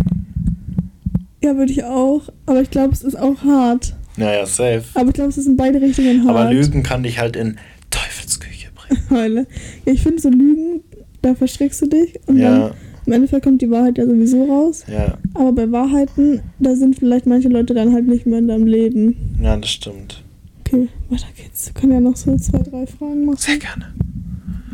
Ja, 1.43 1.57
würde 1.57 1.73
ich 1.73 1.83
auch. 1.83 2.21
Aber 2.45 2.61
ich 2.61 2.71
glaube, 2.71 2.93
es 2.93 3.03
ist 3.03 3.15
auch 3.15 3.43
hart. 3.43 3.97
Naja, 4.17 4.45
safe. 4.45 4.83
Aber 4.93 5.07
ich 5.09 5.13
glaube, 5.13 5.29
es 5.29 5.37
ist 5.37 5.47
in 5.47 5.57
beide 5.57 5.81
Richtungen 5.81 6.25
hart. 6.25 6.29
Aber 6.37 6.51
Lügen 6.51 6.83
kann 6.83 7.03
dich 7.03 7.19
halt 7.19 7.35
in 7.35 7.57
Teufelsküche 7.89 8.69
bringen. 9.09 9.47
Ich 9.85 10.01
finde 10.03 10.21
so 10.21 10.29
Lügen, 10.29 10.81
da 11.21 11.35
verschreckst 11.35 11.81
du 11.81 11.87
dich 11.87 12.19
und 12.27 12.37
Ja, 12.37 12.59
dann 12.69 12.71
im 13.07 13.13
Endeffekt 13.13 13.43
kommt 13.43 13.61
die 13.61 13.69
Wahrheit 13.69 13.97
ja 13.97 14.05
sowieso 14.05 14.45
raus. 14.45 14.83
ja, 14.87 15.17
Aber 15.33 15.51
bei 15.51 15.71
Wahrheiten, 15.71 16.41
da 16.59 16.75
sind 16.75 16.97
vielleicht 16.97 17.25
manche 17.27 17.49
Leute 17.49 17.73
dann 17.73 17.93
halt 17.93 18.07
nicht 18.07 18.25
mehr 18.25 18.39
in 18.39 18.47
deinem 18.47 18.65
Leben. 18.67 19.37
ja, 19.41 19.55
das 19.57 19.69
stimmt. 19.69 20.23
Okay, 20.61 20.87
weiter 21.09 21.27
geht's. 21.35 21.67
Wir 21.67 21.73
können 21.79 21.91
ja 21.93 21.99
noch 21.99 22.15
so 22.15 22.35
zwei, 22.37 22.59
drei 22.59 22.87
Fragen 22.87 23.25
machen. 23.25 23.37
Sehr 23.37 23.57
gerne. 23.57 23.93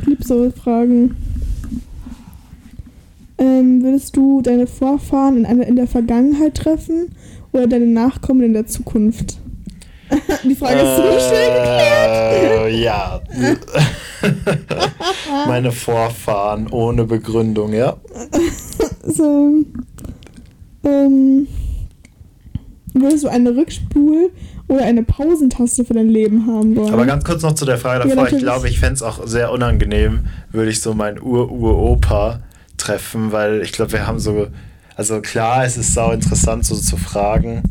Ich 0.02 0.08
liebe 0.08 0.24
so 0.24 0.50
Fragen. 0.52 1.16
Ähm, 3.38 3.82
würdest 3.84 4.16
du 4.16 4.42
deine 4.42 4.68
Vorfahren 4.68 5.38
in, 5.38 5.46
einer, 5.46 5.66
in 5.68 5.76
der 5.76 5.88
Vergangenheit 5.88 6.56
treffen 6.56 7.08
oder 7.52 7.68
deine 7.68 7.88
Nachkommen 7.88 8.44
in 8.44 8.54
der 8.54 8.68
Zukunft? 8.68 9.38
die 10.44 10.56
Frage 10.56 10.80
ist 10.80 10.98
so 10.98 11.04
schnell 11.30 11.52
geklärt. 11.52 12.68
Äh, 12.68 12.70
ja. 12.84 13.22
Meine 15.48 15.72
Vorfahren 15.72 16.68
ohne 16.68 17.06
Begründung, 17.06 17.74
ja. 17.74 17.96
So, 19.04 19.64
ähm, 20.84 21.48
würdest 22.94 23.24
du 23.24 23.30
eine 23.30 23.52
Rückspul- 23.52 24.30
oder 24.68 24.84
eine 24.84 25.04
Pausentaste 25.04 25.86
für 25.86 25.94
dein 25.94 26.10
Leben 26.10 26.46
haben 26.46 26.76
wollen? 26.76 26.94
Aber 26.94 27.06
ganz 27.06 27.24
kurz 27.24 27.42
noch 27.42 27.56
zu 27.56 27.66
der 27.66 27.78
Frage 27.78 28.08
Ja, 28.08 28.16
davor. 28.16 28.28
ich 28.28 28.34
natürlich. 28.34 28.44
glaube, 28.44 28.70
ich 28.70 28.80
fände 28.80 28.96
es 28.96 29.04
auch 29.04 29.26
sehr 29.26 29.52
unangenehm, 29.52 30.26
würde 30.52 30.72
ich 30.72 30.82
so 30.82 30.94
meinen 30.94 31.22
Ur-Ur-Opa 31.22 32.42
treffen, 32.78 33.32
weil 33.32 33.62
ich 33.62 33.72
glaube, 33.72 33.94
wir 33.94 34.08
haben 34.08 34.20
so. 34.20 34.48
Also 34.96 35.22
klar, 35.22 35.66
es 35.66 35.78
ist 35.78 35.94
sau 35.94 36.12
interessant, 36.12 36.66
so 36.66 36.76
zu 36.76 36.98
fragen, 36.98 37.64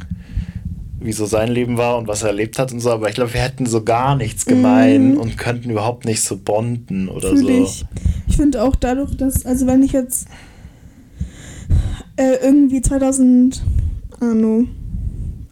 wie 1.00 1.12
so 1.12 1.24
sein 1.26 1.48
Leben 1.48 1.76
war 1.78 1.96
und 1.98 2.08
was 2.08 2.22
er 2.22 2.28
erlebt 2.28 2.58
hat 2.58 2.72
und 2.72 2.80
so, 2.80 2.90
aber 2.90 3.08
ich 3.08 3.14
glaube, 3.14 3.32
wir 3.34 3.40
hätten 3.40 3.64
so 3.66 3.82
gar 3.84 4.16
nichts 4.16 4.44
gemein 4.44 5.12
Mhm. 5.12 5.16
und 5.18 5.38
könnten 5.38 5.70
überhaupt 5.70 6.04
nicht 6.04 6.22
so 6.22 6.36
bonden 6.36 7.08
oder 7.08 7.30
Fühl 7.30 7.38
so. 7.38 7.62
ich. 7.64 7.84
Ich 8.28 8.36
finde 8.36 8.62
auch 8.62 8.76
dadurch, 8.76 9.16
dass, 9.16 9.46
also 9.46 9.66
wenn 9.66 9.82
ich 9.82 9.92
jetzt 9.92 10.28
äh, 12.16 12.36
irgendwie 12.42 12.82
2000, 12.82 13.62
Ahnung, 14.20 14.68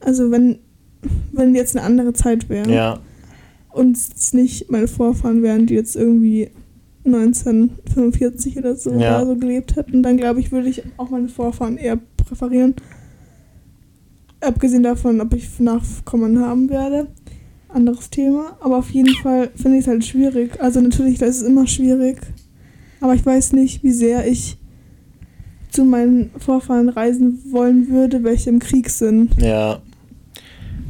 also 0.01 0.31
wenn, 0.31 0.59
wenn 1.33 1.55
jetzt 1.55 1.77
eine 1.77 1.85
andere 1.87 2.13
Zeit 2.13 2.49
wäre 2.49 2.71
Ja, 2.73 2.99
und 3.71 3.97
es 3.97 4.33
nicht 4.33 4.71
meine 4.71 4.89
Vorfahren 4.89 5.43
wären, 5.43 5.67
die 5.67 5.75
jetzt 5.75 5.97
irgendwie 5.97 6.51
1945 7.05 8.59
oder 8.59 8.77
so 8.77 8.91
Ja. 8.93 9.21
da 9.21 9.27
so 9.27 9.37
gelebt 9.37 9.77
hätten, 9.77 10.03
dann 10.03 10.17
glaube 10.17 10.41
ich, 10.41 10.53
würde 10.53 10.69
ich 10.69 10.83
auch 10.97 11.11
meine 11.11 11.29
Vorfahren 11.29 11.77
eher 11.77 11.99
präferieren. 12.17 12.75
Abgesehen 14.41 14.83
davon, 14.83 15.21
ob 15.21 15.35
ich 15.35 15.59
Nachkommen 15.59 16.41
haben 16.41 16.69
werde. 16.71 17.09
Anderes 17.69 18.09
Thema. 18.11 18.57
Aber 18.61 18.79
auf 18.79 18.91
jeden 18.91 19.15
Fall 19.23 19.51
finde 19.57 19.79
ich 19.79 19.85
es 19.85 19.89
halt 19.89 20.05
schwierig. 20.05 20.61
Also 20.61 20.81
natürlich, 20.81 21.19
das 21.19 21.39
ist 21.39 21.43
immer 21.43 21.67
schwierig. 21.67 22.19
Aber 23.01 23.15
ich 23.15 23.25
weiß 23.25 23.53
nicht, 23.53 23.83
wie 23.83 23.91
sehr 23.93 24.27
ich 24.27 24.59
zu 25.71 25.85
meinen 25.85 26.31
Vorfahren 26.39 26.89
reisen 26.89 27.41
wollen 27.51 27.89
würde, 27.89 28.25
welche 28.25 28.51
im 28.51 28.59
Krieg 28.59 28.91
sind. 28.91 29.41
ja. 29.41 29.81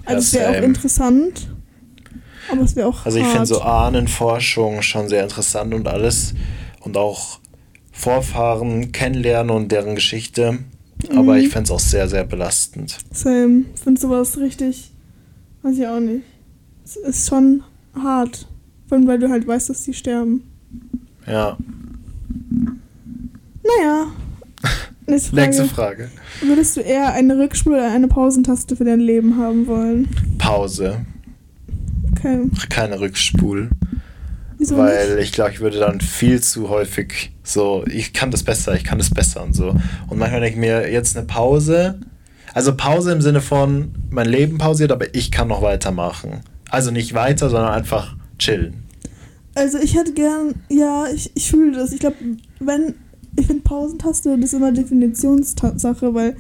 Also 0.05 0.21
es 0.21 0.33
wäre 0.35 0.59
auch 0.59 0.63
interessant. 0.65 1.55
Aber 2.51 2.63
es 2.63 2.75
wäre 2.77 2.89
auch 2.89 3.05
Also 3.05 3.19
ich 3.19 3.27
finde 3.27 3.47
so 3.47 3.61
Ahnenforschung 3.61 4.83
schon 4.83 5.09
sehr 5.09 5.23
interessant 5.23 5.75
und 5.75 5.87
alles. 5.89 6.35
Und 6.81 6.97
auch 6.97 7.39
Vorfahren 7.93 8.93
kennenlernen 8.93 9.51
und 9.55 9.73
deren 9.73 9.95
Geschichte. 9.95 10.59
Aber 11.11 11.35
Mhm. 11.35 11.41
ich 11.41 11.49
fände 11.49 11.65
es 11.65 11.71
auch 11.71 11.81
sehr, 11.81 12.09
sehr 12.09 12.25
belastend. 12.25 12.97
Same. 13.13 13.65
Ich 13.75 13.81
finde 13.81 14.01
sowas 14.01 14.37
richtig. 14.39 14.91
Weiß 15.63 15.77
ich 15.79 15.87
auch 15.87 16.01
nicht. 16.01 16.23
Es 16.85 16.97
ist 16.97 17.29
schon 17.29 17.63
hart. 17.95 18.47
Vor 18.89 18.97
allem, 18.99 19.07
weil 19.07 19.19
du 19.19 19.29
halt 19.29 19.47
weißt, 19.47 19.69
dass 19.71 19.85
die 19.85 19.93
sterben. 19.95 20.43
Ja. 21.27 21.57
Naja. 23.63 24.07
Nächste 25.07 25.31
Frage. 25.31 25.47
Nächste 25.47 25.65
Frage. 25.69 26.11
Würdest 26.43 26.77
du 26.77 26.81
eher 26.81 27.13
eine 27.13 27.35
Rückspul- 27.35 27.73
oder 27.73 27.91
eine 27.91 28.09
Pausentaste 28.09 28.77
für 28.77 28.85
dein 28.85 29.01
Leben 29.01 29.37
haben 29.39 29.67
wollen? 29.67 30.09
Pause. 30.39 31.05
Okay. 32.19 32.49
Keine 32.69 33.01
Rückspul. 33.01 33.71
Wieso 34.59 34.77
weil 34.77 35.17
nicht? 35.17 35.25
ich 35.25 35.33
glaube, 35.33 35.53
ich 35.53 35.61
würde 35.61 35.79
dann 35.79 36.01
viel 36.01 36.41
zu 36.43 36.69
häufig 36.69 37.33
so, 37.45 37.85
ich 37.87 38.13
kann 38.13 38.31
das 38.31 38.43
besser, 38.43 38.75
ich 38.75 38.85
kann 38.85 38.99
das 38.99 39.11
besser 39.11 39.43
und 39.43 39.55
so. 39.55 39.75
Und 40.09 40.19
manchmal 40.19 40.41
denke 40.41 40.55
ich 40.55 40.61
mir, 40.61 40.91
jetzt 40.91 41.17
eine 41.17 41.27
Pause. 41.27 42.01
Also 42.55 42.75
Pause 42.75 43.13
im 43.13 43.21
Sinne 43.21 43.41
von, 43.41 43.93
mein 44.11 44.29
Leben 44.29 44.59
pausiert, 44.59 44.91
aber 44.91 45.15
ich 45.15 45.31
kann 45.31 45.49
noch 45.49 45.63
weitermachen. 45.63 46.41
Also 46.71 46.91
nicht 46.91 47.15
weiter, 47.15 47.51
sondern 47.51 47.73
einfach 47.73 48.17
chillen. 48.39 48.83
Also 49.55 49.79
ich 49.79 49.95
hätte 49.95 50.13
gern, 50.13 50.55
ja, 50.69 51.07
ich, 51.13 51.31
ich 51.35 51.51
fühle 51.51 51.77
das. 51.77 51.93
Ich 51.93 52.01
glaube, 52.01 52.17
wenn, 52.59 52.95
ich 53.37 53.47
finde 53.47 53.63
Pausentaste, 53.63 54.37
das 54.37 54.53
ist 54.53 54.55
immer 54.55 54.73
Definitionssache, 54.73 56.15
weil 56.15 56.37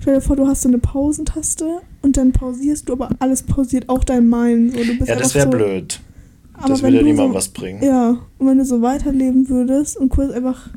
stell 0.00 0.14
dir 0.14 0.20
vor, 0.20 0.36
du 0.36 0.46
hast 0.46 0.62
so 0.62 0.68
eine 0.68 0.78
Pausentaste 0.78 1.80
und 2.02 2.16
dann 2.16 2.32
pausierst 2.32 2.88
du, 2.88 2.94
aber 2.94 3.10
alles 3.18 3.42
pausiert, 3.42 3.88
auch 3.88 4.04
dein 4.04 4.28
Mind. 4.28 4.72
So, 4.72 4.84
du 4.84 4.96
bist 4.98 5.08
Ja, 5.08 5.16
das 5.16 5.34
wäre 5.34 5.44
so, 5.46 5.50
blöd. 5.50 6.00
Aber 6.54 6.68
Das 6.68 6.82
wenn 6.82 6.92
würde 6.92 6.96
ja 6.98 7.02
niemandem 7.04 7.32
so, 7.32 7.38
was 7.38 7.48
bringen. 7.48 7.82
Ja, 7.82 8.18
und 8.38 8.46
wenn 8.46 8.58
du 8.58 8.64
so 8.64 8.82
weiterleben 8.82 9.48
würdest 9.48 9.96
und 9.96 10.08
kurz 10.10 10.32
einfach 10.32 10.68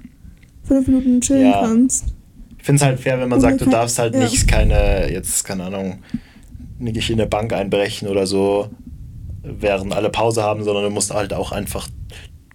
fünf 0.63 0.87
Minuten 0.87 1.21
chillen 1.21 1.47
Ja. 1.51 1.61
kannst. 1.61 2.05
Ich 2.57 2.65
finde 2.65 2.77
es 2.81 2.85
halt 2.85 2.99
fair, 2.99 3.19
wenn 3.19 3.27
man 3.27 3.39
Oder 3.39 3.49
sagt, 3.49 3.61
du 3.61 3.65
darfst 3.65 3.99
halt 3.99 4.13
ja. 4.13 4.21
nicht 4.21 4.47
keine, 4.47 5.11
jetzt, 5.11 5.43
keine 5.43 5.65
Ahnung, 5.65 5.99
nicht 6.79 7.09
in 7.09 7.19
eine 7.19 7.27
Bank 7.29 7.51
einbrechen 7.51 8.07
oder 8.07 8.25
so, 8.25 8.69
während 9.43 9.93
alle 9.93 10.09
Pause 10.09 10.43
haben, 10.43 10.63
sondern 10.63 10.85
du 10.85 10.89
musst 10.89 11.13
halt 11.13 11.33
auch 11.33 11.51
einfach 11.51 11.89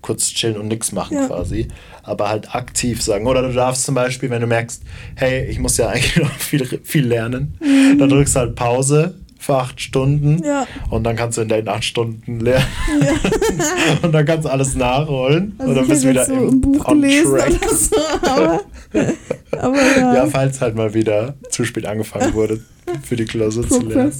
kurz 0.09 0.29
chillen 0.33 0.57
und 0.57 0.69
nichts 0.69 0.91
machen 0.93 1.17
Ja. 1.19 1.27
quasi. 1.27 1.69
Aber 2.03 2.31
halt 2.31 2.55
aktiv 2.55 3.03
sagen. 3.03 3.27
Oder 3.27 3.43
du 3.43 3.53
darfst 3.53 3.85
zum 3.85 3.95
Beispiel, 3.95 4.31
wenn 4.31 4.41
du 4.41 4.47
merkst, 4.47 4.83
hey, 5.17 5.45
ich 5.51 5.59
muss 5.59 5.77
ja 5.77 5.89
eigentlich 5.93 6.17
noch 6.17 6.33
viel, 6.39 6.65
viel 6.83 7.07
lernen, 7.07 7.59
dann 7.99 8.09
drückst 8.09 8.35
du 8.37 8.41
halt 8.41 8.55
Pause 8.57 9.15
für 9.39 9.55
acht 9.57 9.81
Stunden 9.81 10.37
Mhm. 10.37 10.45
Ja. 10.45 10.67
und 10.91 11.05
dann 11.05 11.15
kannst 11.15 11.39
du 11.39 11.43
in 11.43 11.49
den 11.49 11.69
acht 11.69 11.85
Stunden 11.85 12.41
lernen 12.41 12.67
ja. 13.01 13.13
und 14.03 14.13
dann 14.13 14.25
kannst 14.27 14.47
du 14.47 14.51
alles 14.51 14.75
nachholen 14.75 15.55
Also 15.59 15.71
und 15.71 15.77
dann 15.77 15.89
bist 15.89 16.05
du 16.05 16.09
wieder 16.09 16.25
so 16.27 16.33
im, 16.35 16.61
Buch 16.61 16.85
gelesen 16.87 17.37
track. 17.37 17.53
oder 17.63 17.75
so, 17.77 17.97
aber, 18.23 18.61
aber 19.59 19.77
ja. 19.97 20.15
Ja, 20.17 20.27
falls 20.27 20.61
halt 20.61 20.75
mal 20.75 20.93
wieder 20.93 21.35
zu 21.51 21.65
spät 21.65 21.87
angefangen 21.87 22.35
wurde. 22.35 22.61
für 23.03 23.15
die 23.17 23.27
Klausur 23.27 23.69
zu 23.69 23.81
lernen. 23.83 24.13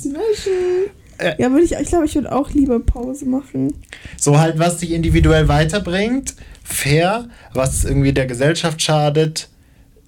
Äh. 1.19 1.41
Ja, 1.43 1.51
würde 1.51 1.65
ich, 1.65 1.73
ich 1.73 1.89
glaube, 1.89 2.07
ich 2.07 2.15
würde 2.15 2.33
auch 2.33 2.51
lieber 2.51 2.81
Pause 2.81 3.27
machen. 3.27 3.75
So 4.17 4.39
halt, 4.39 4.59
was 4.59 4.79
dich 4.79 4.93
individuell 4.93 5.49
weiterbringt, 5.49 6.35
fair, 6.65 7.29
was 7.55 7.85
irgendwie 7.85 8.13
der 8.13 8.27
Gesellschaft 8.27 8.81
schadet, 8.81 9.49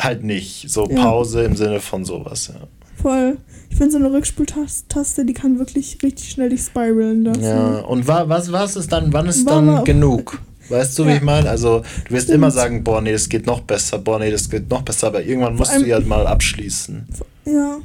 halt 0.01 0.23
nicht. 0.25 0.70
So 0.70 0.88
Ja. 0.88 1.03
Pause 1.03 1.42
im 1.42 1.57
Sinne 1.57 1.81
von 1.81 2.05
sowas, 2.05 2.49
ja. 2.49 2.66
Voll. 3.03 3.38
Ich 3.70 3.77
finde 3.77 3.92
so 3.92 3.99
eine 3.99 4.12
Rückspultaste, 4.12 5.25
die 5.25 5.33
kann 5.33 5.59
wirklich 5.59 5.99
richtig 6.03 6.31
schnell 6.31 6.51
dich 6.51 6.62
spiralen 6.62 7.25
lassen. 7.25 7.42
Ja, 7.42 7.79
und 7.81 8.07
wa 8.07 8.29
was, 8.29 8.53
was 8.53 8.77
ist 8.77 8.92
dann, 8.92 9.12
wann 9.12 9.27
ist 9.27 9.46
War 9.46 9.62
dann 9.62 9.85
genug? 9.85 10.40
Weißt 10.68 10.99
du, 10.99 11.05
wie 11.07 11.11
Ja. 11.11 11.16
ich 11.16 11.23
meine? 11.23 11.49
Also, 11.49 11.83
du 12.07 12.14
wirst 12.14 12.25
Stimmt. 12.25 12.37
immer 12.37 12.51
sagen, 12.51 12.85
boah, 12.85 13.01
nee, 13.01 13.12
das 13.12 13.29
geht 13.29 13.46
noch 13.46 13.61
besser, 13.62 13.99
boah, 13.99 14.18
nee, 14.18 14.31
das 14.31 14.49
geht 14.51 14.68
noch 14.70 14.83
besser, 14.83 15.09
aber 15.09 15.23
irgendwann 15.25 15.57
musst 15.57 15.75
du 15.77 15.87
ja 15.87 15.99
mal 16.01 16.27
abschließen. 16.27 17.07
Ja. 17.46 17.79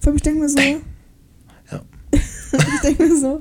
Vor 0.00 0.08
allem, 0.08 0.16
ich 0.16 0.22
denke 0.22 0.40
mir 0.40 0.48
so. 0.48 0.58
Ich 2.74 2.80
denke 2.80 3.06
mir 3.06 3.16
so, 3.16 3.40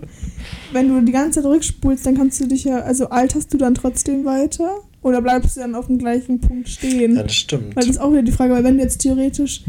wenn 0.72 0.90
du 0.90 1.02
die 1.02 1.12
ganze 1.12 1.42
Zeit 1.42 1.50
rückspulst, 1.50 2.06
dann 2.06 2.18
kannst 2.18 2.42
du 2.42 2.48
dich 2.48 2.64
ja, 2.66 2.80
also 2.80 3.10
alterst 3.10 3.54
du 3.54 3.58
dann 3.58 3.74
trotzdem 3.74 4.26
weiter? 4.26 4.70
Oder 5.02 5.22
bleibst 5.22 5.56
du 5.56 5.62
dann 5.62 5.76
auf 5.76 5.88
dem 5.88 5.98
gleichen 5.98 6.42
Punkt 6.42 6.68
stehen? 6.68 7.16
Ja, 7.16 7.24
das 7.24 7.36
stimmt. 7.36 7.76
Weil 7.76 7.86
das 7.86 7.96
ist 7.96 8.02
auch 8.02 8.12
wieder 8.12 8.24
die 8.24 8.32
Frage, 8.32 8.54
weil 8.54 8.64
wenn 8.64 8.78
du 8.78 8.84
jetzt 8.84 8.98
theoretisch 8.98 9.64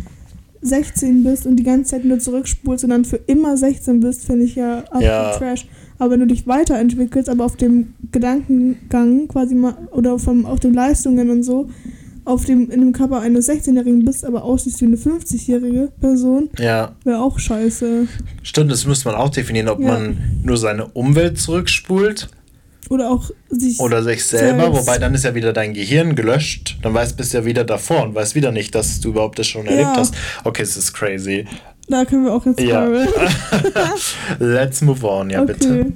16 0.63 1.23
bist 1.23 1.47
und 1.47 1.57
die 1.57 1.63
ganze 1.63 1.93
Zeit 1.93 2.05
nur 2.05 2.19
zurückspulst 2.19 2.85
und 2.85 2.91
dann 2.91 3.05
für 3.05 3.21
immer 3.27 3.57
16 3.57 4.01
bist, 4.01 4.25
finde 4.25 4.45
ich 4.45 4.57
ja 4.57 4.81
absolut 4.91 5.03
Ja. 5.05 5.31
trash. 5.39 5.69
Aber 5.99 6.13
wenn 6.13 6.21
du 6.21 6.27
dich 6.27 6.47
weiterentwickelst, 6.47 7.29
aber 7.29 7.45
auf 7.45 7.57
dem 7.57 7.95
Gedankengang 8.11 9.29
quasi 9.29 9.55
mal, 9.55 9.77
oder 9.93 10.19
vom, 10.19 10.47
auf 10.47 10.61
den 10.61 10.75
Leistungen 10.75 11.31
und 11.31 11.43
so, 11.43 11.69
auf 12.29 12.45
dem, 12.45 12.71
in 12.71 12.81
dem 12.81 12.93
Körper 12.93 13.21
eines 13.21 13.49
16-Jährigen 13.49 14.05
bist, 14.05 14.25
aber 14.25 14.45
aussiehst 14.45 14.81
wie 14.81 14.87
eine 14.87 14.97
50-jährige 14.97 15.91
Person, 16.01 16.51
Ja, 16.59 16.93
wäre 17.05 17.21
auch 17.23 17.39
scheiße. 17.39 18.07
stimmt, 18.43 18.71
das 18.71 18.85
müsste 18.87 19.09
man 19.09 19.17
auch 19.17 19.31
definieren, 19.31 19.69
ob 19.69 19.81
Ja. 19.81 19.87
man 19.89 20.19
nur 20.45 20.57
seine 20.57 20.87
Umwelt 20.89 21.39
zurückspult 21.39 22.29
Oder 22.91 23.11
auch 23.11 23.31
sich. 23.51 23.81
oder 23.81 24.03
sich 24.03 24.25
selber, 24.25 24.65
Selbst. 24.65 24.81
wobei 24.83 24.99
dann 24.99 25.15
ist 25.15 25.25
ja 25.25 25.35
wieder 25.35 25.53
dein 25.53 25.75
Gehirn 25.75 26.15
gelöscht, 26.15 26.79
dann 26.83 26.95
weißt 26.95 27.17
bist 27.17 27.33
du 27.35 27.39
ja 27.39 27.45
wieder 27.45 27.65
davor 27.65 28.03
und 28.05 28.15
weißt 28.15 28.35
wieder 28.35 28.53
nicht, 28.53 28.75
dass 28.75 29.01
du 29.01 29.09
überhaupt 29.11 29.39
das 29.39 29.47
schon 29.47 29.65
Ja. 29.67 29.73
erlebt 29.73 29.97
hast. 29.97 30.15
Okay, 30.45 30.63
es 30.63 30.77
ist 30.77 30.93
crazy. 30.93 31.47
Da 31.89 32.05
können 32.05 32.25
wir 32.25 32.35
auch 32.35 32.45
jetzt 32.45 32.61
Ja. 32.61 32.87
Let's 34.39 34.83
move 34.83 35.07
on, 35.07 35.31
ja 35.31 35.43
okay. 35.43 35.53
bitte. 35.55 35.93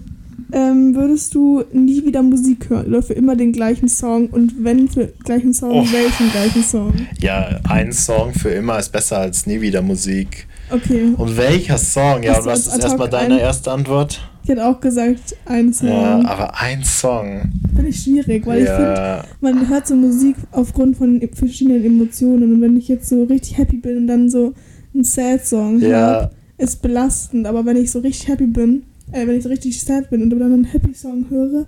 Ähm, 0.53 0.95
würdest 0.95 1.35
du 1.35 1.62
nie 1.73 2.05
wieder 2.05 2.23
Musik 2.23 2.68
hören 2.68 2.87
oder 2.87 3.03
für 3.03 3.14
immer 3.14 3.37
den 3.37 3.53
gleichen 3.53 3.88
Song 3.88 4.27
und 4.29 4.62
wenn 4.62 4.88
für 4.88 5.07
gleichen 5.25 5.55
Song, 5.55 5.71
Oh. 5.73 5.87
welchen 5.92 6.31
gleichen 6.31 6.62
Song? 6.62 6.92
Ja, 7.21 7.59
ein 7.68 7.90
Song 7.92 8.35
für 8.35 8.51
immer 8.51 8.79
ist 8.79 8.90
besser 8.92 9.18
als 9.18 9.47
nie 9.47 9.61
wieder 9.61 9.81
Musik. 9.83 10.47
Okay. 10.71 11.12
Und 11.16 11.37
welcher 11.37 11.79
Song? 11.79 12.23
Ja, 12.23 12.33
Hast 12.33 12.40
und 12.40 12.47
was 12.47 12.66
ist 12.66 12.83
erstmal 12.83 13.09
deine 13.09 13.35
ein- 13.35 13.40
erste 13.40 13.71
Antwort? 13.73 14.21
Ich 14.42 14.49
hätte 14.51 14.66
auch 14.66 14.81
gesagt, 14.81 15.37
ein 15.47 15.73
Song. 15.73 15.88
Ja, 15.88 16.21
aber 16.25 16.61
ein 16.61 16.83
Song. 16.83 17.42
Finde 17.75 17.88
ich 17.90 18.03
schwierig, 18.03 18.45
weil 18.47 18.62
ich 18.62 18.68
finde, 18.68 18.95
ja, 18.95 19.25
man 19.40 19.68
hört 19.68 19.87
so 19.87 19.95
Musik 19.95 20.35
aufgrund 20.51 20.97
von 20.97 21.23
e- 21.23 21.29
verschiedenen 21.33 21.85
Emotionen 21.85 22.55
und 22.55 22.61
wenn 22.61 22.77
ich 22.77 22.88
jetzt 22.88 23.09
so 23.09 23.23
richtig 23.25 23.57
happy 23.59 23.77
bin 23.77 23.99
und 23.99 24.07
dann 24.09 24.29
so 24.29 24.53
einen 24.95 25.05
Sad-Song 25.05 25.81
ja, 25.81 25.88
höre, 25.88 26.31
ist 26.59 26.83
belastend, 26.83 27.47
aber 27.47 27.64
wenn 27.64 27.77
ich 27.77 27.90
so 27.90 28.01
richtig 28.01 28.29
happy 28.29 28.47
bin, 28.47 28.83
äh, 29.12 29.27
wenn 29.27 29.37
ich 29.37 29.42
so 29.44 29.48
richtig 29.48 29.81
sad 29.81 30.11
bin 30.11 30.22
und 30.22 30.31
dann 30.31 30.42
einen 30.42 30.64
Happy-Song 30.64 31.27
höre, 31.31 31.66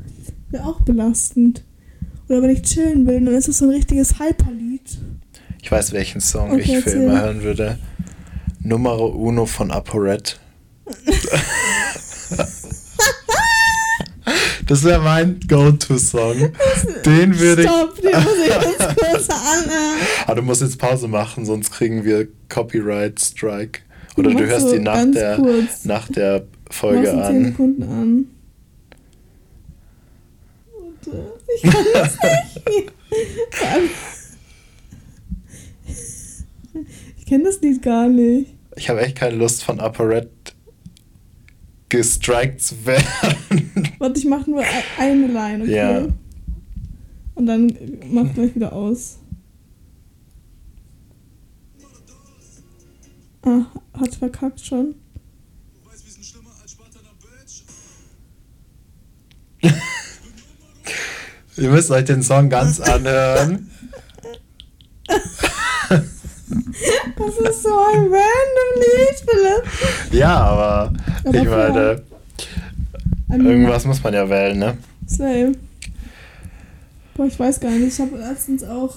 wäre 0.50 0.64
auch 0.64 0.80
belastend. 0.82 1.62
Oder 2.28 2.42
wenn 2.42 2.50
ich 2.50 2.62
chillen 2.62 3.06
will, 3.06 3.20
dann 3.24 3.34
ist 3.34 3.48
es 3.48 3.58
so 3.58 3.66
ein 3.66 3.70
richtiges 3.70 4.18
Hyperlied. 4.18 4.80
ich 5.62 5.70
weiß, 5.70 5.92
welchen 5.92 6.20
Song 6.20 6.52
Okay, 6.52 6.60
ich 6.62 6.66
für 6.84 6.90
erzähl. 6.90 7.02
immer 7.04 7.20
hören 7.22 7.42
würde. 7.42 7.78
Numero 8.62 9.06
Uno 9.06 9.44
von 9.46 9.70
ApoRed. 9.70 10.38
Das 14.66 14.82
wäre 14.82 15.02
mein 15.02 15.38
Go-To-Song. 15.46 16.52
Den 17.04 17.38
würde 17.38 17.62
ich. 17.64 17.68
Stopp, 17.68 18.00
den 18.00 18.12
muss 18.22 18.32
ich 18.42 18.54
jetzt 18.54 18.96
kurz 18.96 19.28
anhören. 19.28 19.98
Ah, 20.26 20.34
du 20.34 20.40
musst 20.40 20.62
jetzt 20.62 20.78
Pause 20.78 21.06
machen, 21.06 21.44
sonst 21.44 21.70
kriegen 21.70 22.02
wir 22.04 22.28
Copyright 22.48 23.20
Strike. 23.20 23.80
Oder 24.16 24.30
du 24.30 24.46
hörst 24.46 24.68
so 24.68 24.72
die 24.76 24.78
nach 24.82 25.04
der, 25.12 25.36
kurz. 25.36 25.84
nach 25.84 26.08
der 26.08 26.46
Folge 26.70 27.08
in 27.08 27.14
10 27.14 27.20
an. 27.22 27.44
Sekunden 27.44 27.82
an. 27.82 28.26
Warte, 30.72 31.32
Ich 31.56 31.62
kann 31.62 31.84
das 31.92 32.12
nicht. 32.66 32.92
Vor 33.50 33.68
allem- 33.68 33.90
Ich 37.18 37.26
kenne 37.26 37.44
das 37.44 37.60
Lied 37.60 37.82
gar 37.82 38.08
nicht. 38.08 38.50
Ich 38.76 38.88
habe 38.90 39.00
echt 39.02 39.16
keine 39.16 39.36
Lust 39.36 39.62
von 39.64 39.78
ApoRed 39.80 40.28
gestrikt 41.88 42.60
zu 42.60 42.84
werden. 42.86 43.06
Warte, 43.98 44.18
ich 44.18 44.24
mache 44.26 44.50
nur 44.50 44.62
e- 44.62 44.64
eine 44.98 45.26
Line, 45.28 45.62
okay? 45.62 45.74
Ja. 45.74 46.06
Und 47.36 47.46
dann 47.46 47.72
mach 48.10 48.32
gleich 48.34 48.54
wieder 48.54 48.72
aus. 48.72 49.18
Ah, 53.42 53.66
hat 53.92 54.14
verkackt 54.14 54.60
schon. 54.60 54.94
Ihr 61.56 61.70
müsst 61.70 61.90
euch 61.90 62.04
den 62.04 62.22
Song 62.22 62.48
ganz 62.48 62.80
anhören. 62.80 63.70
Das 67.16 67.36
ist 67.50 67.62
so 67.62 67.68
ein 67.68 68.00
random 68.00 68.70
Lied, 68.76 69.18
Philipp. 69.28 69.64
Ja, 70.12 70.36
aber 70.36 70.92
Aber 71.24 71.38
ich 71.38 71.44
meine, 71.48 72.02
Ein 73.30 73.46
irgendwas 73.46 73.84
muss 73.84 74.02
man 74.02 74.14
ja 74.14 74.28
wählen, 74.28 74.58
ne? 74.58 74.76
Slay. 75.08 75.52
Boah, 77.14 77.26
ich 77.26 77.38
weiß 77.38 77.60
gar 77.60 77.70
nicht. 77.70 77.94
Ich 77.94 78.00
habe 78.00 78.16
letztens 78.18 78.64
auch 78.64 78.96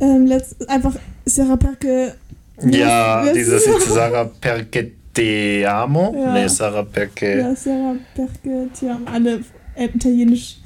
ähm, 0.00 0.26
letzt, 0.26 0.68
einfach 0.68 0.94
Sarah 1.26 1.56
Perke. 1.56 2.14
Ja, 2.62 3.32
dieses 3.32 3.64
Sarah 3.88 4.30
Perché 4.40 4.92
Te 5.20 5.66
Amo. 5.68 6.14
Ja. 6.16 6.32
Nee, 6.32 6.48
Sarah 6.48 6.82
Perché. 6.82 7.38
Ja, 7.40 7.54
Sarah 7.54 7.96
Perke, 8.14 8.68
die 8.80 8.88
haben 8.88 9.06
alle 9.06 9.40
Italienisch 9.76 10.56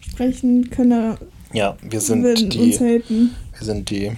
sprechen 0.00 0.70
können, 0.70 1.16
Ja, 1.52 1.76
wir 1.82 2.00
sind 2.00 2.22
würden 2.22 2.44
uns 2.46 2.78
die. 2.78 2.78
haten. 2.78 3.30
Wir 3.58 3.66
sind 3.66 3.90
die. 3.90 4.12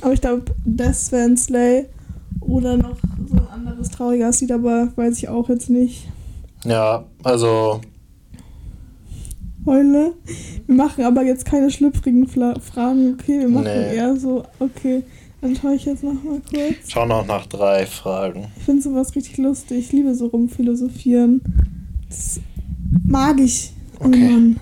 Aber 0.00 0.12
ich 0.14 0.20
glaube, 0.20 0.46
das 0.64 1.12
wäre 1.12 1.24
ein 1.28 1.36
Slay. 1.36 1.86
Oder 2.40 2.76
noch 2.76 2.96
so 3.28 3.36
ein 3.36 3.46
anderes 3.52 3.90
trauriges 3.90 4.40
Lied, 4.40 4.50
aber 4.52 4.88
weiß 4.96 5.18
ich 5.18 5.28
auch 5.28 5.48
jetzt 5.48 5.70
nicht. 5.70 6.08
Ja, 6.64 7.04
also. 7.22 7.80
Heule. 9.64 10.14
Wir 10.66 10.74
machen 10.74 11.04
aber 11.04 11.22
jetzt 11.22 11.44
keine 11.44 11.70
schlüpfrigen 11.70 12.26
Fragen, 12.26 13.14
okay? 13.14 13.40
Wir 13.40 13.48
machen 13.48 13.64
Nee. 13.66 13.96
eher 13.96 14.16
so, 14.16 14.44
okay. 14.58 15.02
Dann 15.40 15.54
schaue 15.56 15.74
ich 15.74 15.84
jetzt 15.84 16.02
nochmal 16.02 16.40
kurz. 16.50 16.88
Schau 16.88 17.06
noch 17.06 17.24
nach 17.26 17.46
drei 17.46 17.86
Fragen. 17.86 18.48
Ich 18.56 18.64
finde 18.64 18.82
sowas 18.82 19.14
richtig 19.14 19.36
lustig. 19.38 19.78
Ich 19.78 19.92
liebe 19.92 20.14
so 20.14 20.26
rumphilosophieren. 20.26 21.40
Das 22.08 22.40
mag 23.04 23.38
ich 23.40 23.72
Okay. 24.00 24.06
irgendwann. 24.20 24.60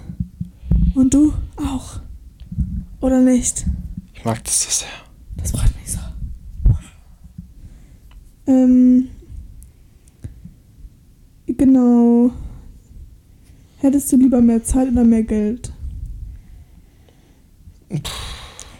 Und 0.95 1.15
du 1.15 1.33
auch. 1.57 2.01
Oder 3.01 3.21
nicht? 3.21 3.67
Ich 4.15 4.25
mag 4.25 4.43
das 4.45 4.63
so 4.63 4.71
sehr. 4.71 4.89
Das 5.37 5.51
freut 5.53 5.75
mich 5.81 5.93
so. 5.93 5.99
Ähm. 8.47 9.09
Genau. 11.47 12.31
Hättest 13.79 14.11
du 14.13 14.17
lieber 14.17 14.41
mehr 14.41 14.63
Zeit 14.65 14.89
oder 14.91 15.05
mehr 15.05 15.23
Geld? 15.23 15.73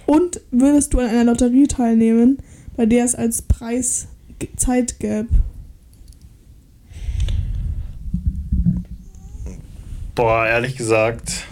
Und 0.07 0.41
würdest 0.67 0.93
du 0.93 0.99
an 0.99 1.07
einer 1.07 1.25
Lotterie 1.25 1.69
teilnehmen, 1.69 2.39
bei 2.77 2.87
der 2.87 3.05
es 3.05 3.15
als 3.15 3.43
Preis 3.43 4.09
Zeit 4.57 4.99
gäbe? 4.99 5.29
Boah, 10.15 10.47
ehrlich 10.47 10.77
gesagt, 10.77 11.47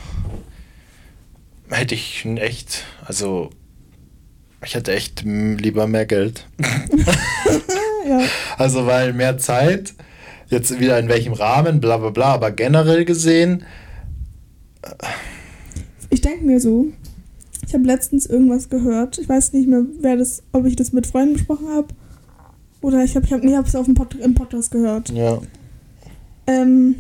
hätte 1.70 1.94
ich 1.94 2.24
echt, 2.24 2.84
also 3.04 3.50
ich 4.64 4.74
hätte 4.74 4.92
echt 4.94 5.22
lieber 5.24 5.86
mehr 5.86 6.06
Geld. 6.06 6.46
Ja. 8.06 8.20
Also 8.58 8.84
weil 8.84 9.14
mehr 9.14 9.38
Zeit, 9.38 9.94
jetzt 10.50 10.78
wieder 10.78 10.98
in 10.98 11.08
welchem 11.08 11.32
Rahmen, 11.32 11.80
bla 11.80 11.96
bla 11.96 12.10
bla, 12.10 12.34
aber 12.34 12.50
generell 12.50 13.06
gesehen, 13.06 13.64
Ich 16.10 16.20
denke 16.20 16.44
mir 16.44 16.60
so, 16.60 16.88
ich 17.74 17.78
habe 17.80 17.88
letztens 17.88 18.26
irgendwas 18.26 18.68
gehört. 18.68 19.18
Ich 19.18 19.28
weiß 19.28 19.52
nicht 19.52 19.66
mehr, 19.68 19.82
wer 20.00 20.16
das, 20.16 20.44
ob 20.52 20.64
ich 20.64 20.76
das 20.76 20.92
mit 20.92 21.08
Freunden 21.08 21.32
besprochen 21.32 21.66
habe. 21.70 21.88
Oder 22.82 23.02
ich 23.02 23.16
habe 23.16 23.26
ich 23.26 23.32
hab, 23.32 23.42
nee, 23.42 23.52
es 23.56 23.74
auf 23.74 23.86
dem 23.86 23.94
Pod, 23.94 24.14
im 24.14 24.34
Podcast 24.34 24.70
gehört. 24.70 25.10
ja, 25.10 25.40
Ähm, 26.46 26.94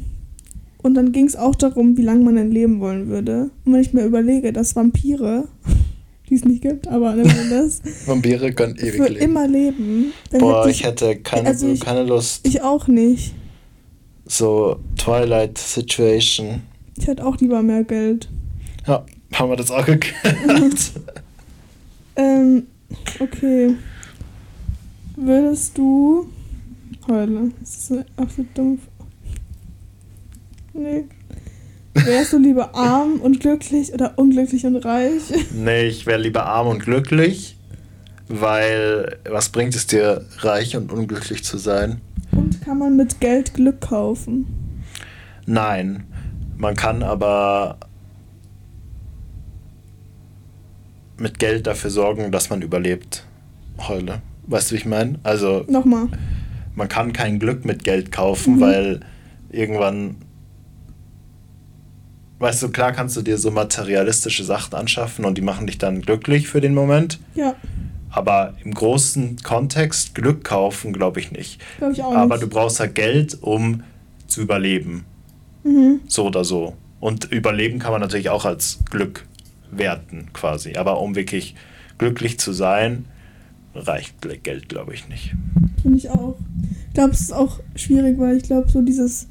und 0.82 0.94
dann 0.94 1.12
ging 1.12 1.26
es 1.26 1.36
auch 1.36 1.54
darum, 1.54 1.96
wie 1.96 2.02
lange 2.02 2.24
man 2.24 2.34
denn 2.34 2.50
leben 2.50 2.80
wollen 2.80 3.06
würde. 3.06 3.50
Und 3.64 3.72
wenn 3.72 3.80
ich 3.82 3.92
mir 3.92 4.04
überlege, 4.04 4.52
dass 4.52 4.74
Vampire 4.74 5.44
die 6.28 6.34
es 6.34 6.44
nicht 6.44 6.62
gibt, 6.62 6.88
aber 6.88 7.14
nennen 7.14 7.30
wir 7.50 7.56
das. 7.62 7.80
Vampire 8.06 8.52
können 8.52 8.74
ewig 8.76 8.94
Für 8.96 9.06
leben. 9.08 9.20
immer 9.24 9.46
leben. 9.46 10.06
Boah, 10.32 10.62
hätte 10.62 10.70
ich 10.72 10.84
hätte 10.84 11.16
keine, 11.18 11.46
also 11.50 11.68
ich- 11.68 11.78
keine 11.78 12.02
Lust. 12.02 12.44
Ich 12.44 12.62
auch 12.62 12.88
nicht. 12.88 13.32
So 14.26 14.80
Twilight 14.98 15.56
Situation. 15.56 16.62
Ich 16.98 17.06
hätte 17.06 17.24
auch 17.24 17.36
lieber 17.36 17.62
mehr 17.62 17.84
Geld. 17.84 18.28
Ja, 18.88 19.04
haben 19.38 19.50
wir 19.50 19.56
das 19.56 19.70
auch 19.70 19.86
geklärt. 19.86 20.92
Ähm, 22.16 22.68
okay. 23.18 23.74
Würdest 25.16 25.76
du. 25.76 26.28
Heule. 27.08 27.50
Das 27.60 27.76
ist 27.76 27.92
eine 27.92 28.06
absolut 28.16 28.56
dumm. 28.56 28.78
Nee. 30.72 31.04
Wärst 31.94 32.32
du 32.32 32.38
lieber 32.38 32.74
arm 32.74 33.20
und 33.20 33.40
glücklich 33.40 33.92
oder 33.92 34.18
unglücklich 34.18 34.66
und 34.66 34.76
reich? 34.76 35.22
nee, 35.52 35.86
ich 35.86 36.06
wäre 36.06 36.20
lieber 36.20 36.46
arm 36.46 36.66
und 36.66 36.80
glücklich, 36.80 37.56
weil 38.28 39.18
was 39.28 39.50
bringt 39.50 39.76
es 39.76 39.86
dir, 39.86 40.24
reich 40.38 40.76
und 40.76 40.92
unglücklich 40.92 41.44
zu 41.44 41.56
sein? 41.56 42.00
Und 42.32 42.60
kann 42.62 42.78
man 42.78 42.96
mit 42.96 43.20
Geld 43.20 43.54
Glück 43.54 43.80
kaufen? 43.80 44.46
Nein, 45.46 46.04
man 46.56 46.74
kann 46.74 47.02
aber 47.04 47.78
mit 51.18 51.38
Geld 51.38 51.66
dafür 51.66 51.90
sorgen, 51.90 52.32
dass 52.32 52.50
man 52.50 52.62
überlebt. 52.62 53.24
Heule. 53.88 54.22
Weißt 54.46 54.70
du, 54.70 54.74
wie 54.74 54.78
ich 54.78 54.86
meine? 54.86 55.18
Also, 55.22 55.64
Nochmal. 55.68 56.08
man 56.74 56.88
kann 56.88 57.12
kein 57.12 57.38
Glück 57.38 57.64
mit 57.64 57.84
Geld 57.84 58.12
kaufen, 58.12 58.56
Mhm. 58.56 58.60
weil 58.60 59.00
irgendwann. 59.50 60.16
Weißt 62.40 62.62
du, 62.62 62.68
klar 62.70 62.92
kannst 62.92 63.16
du 63.16 63.22
dir 63.22 63.38
so 63.38 63.50
materialistische 63.50 64.44
Sachen 64.44 64.74
anschaffen 64.74 65.24
und 65.24 65.38
die 65.38 65.42
machen 65.42 65.66
dich 65.66 65.78
dann 65.78 66.02
glücklich 66.02 66.48
für 66.48 66.60
den 66.60 66.74
Moment. 66.74 67.18
Ja, 67.34 67.54
Aber 68.10 68.54
im 68.64 68.74
großen 68.74 69.38
Kontext 69.42 70.14
Glück 70.14 70.44
kaufen, 70.44 70.92
glaube 70.92 71.20
ich 71.20 71.32
nicht. 71.32 71.60
glaube 71.78 71.92
ich 71.94 72.02
auch 72.02 72.14
Aber 72.14 72.34
nicht. 72.36 72.42
du 72.44 72.48
brauchst 72.48 72.80
halt 72.80 72.94
Geld, 72.94 73.38
um 73.40 73.82
zu 74.26 74.40
überleben. 74.42 75.04
Mhm. 75.64 76.00
So 76.06 76.26
oder 76.26 76.44
so. 76.44 76.74
Und 77.00 77.30
überleben 77.32 77.78
kann 77.78 77.92
man 77.92 78.00
natürlich 78.00 78.28
auch 78.30 78.44
als 78.44 78.78
Glück 78.90 79.24
werten, 79.78 80.26
quasi. 80.32 80.74
Aber 80.76 81.00
um 81.00 81.14
wirklich 81.14 81.54
glücklich 81.98 82.38
zu 82.38 82.52
sein, 82.52 83.04
reicht 83.74 84.14
Geld, 84.42 84.68
glaube 84.68 84.94
ich, 84.94 85.08
nicht. 85.08 85.34
Finde 85.82 85.98
ich 85.98 86.10
auch. 86.10 86.36
Ich 86.88 86.94
glaube, 86.94 87.10
es 87.10 87.20
ist 87.20 87.32
auch 87.32 87.60
schwierig, 87.74 88.18
weil 88.18 88.36
ich 88.36 88.44
glaube, 88.44 88.68
so 88.70 88.82
dieses 88.82 89.28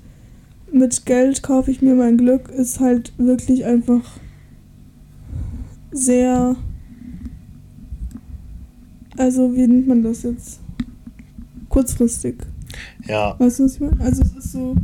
mit 0.71 1.06
Geld 1.06 1.43
kaufe 1.43 1.71
ich 1.71 1.82
mir 1.82 1.93
mein 1.93 2.17
Glück 2.17 2.49
ist 2.49 2.79
halt 2.79 3.13
wirklich 3.17 3.63
einfach 3.63 4.01
sehr. 5.91 6.56
Also, 9.17 9.56
wie 9.56 9.67
nennt 9.67 9.88
man 9.88 10.01
das 10.01 10.23
jetzt? 10.23 10.60
Kurzfristig. 11.69 12.38
Ja, 13.08 13.39
Weißt 13.39 13.60
du, 13.60 13.65
was 13.65 13.75
ich 13.75 13.79
meine? 13.79 13.99
Also, 14.01 14.23
es 14.23 14.34
ist 14.34 14.51
so. 14.51 14.75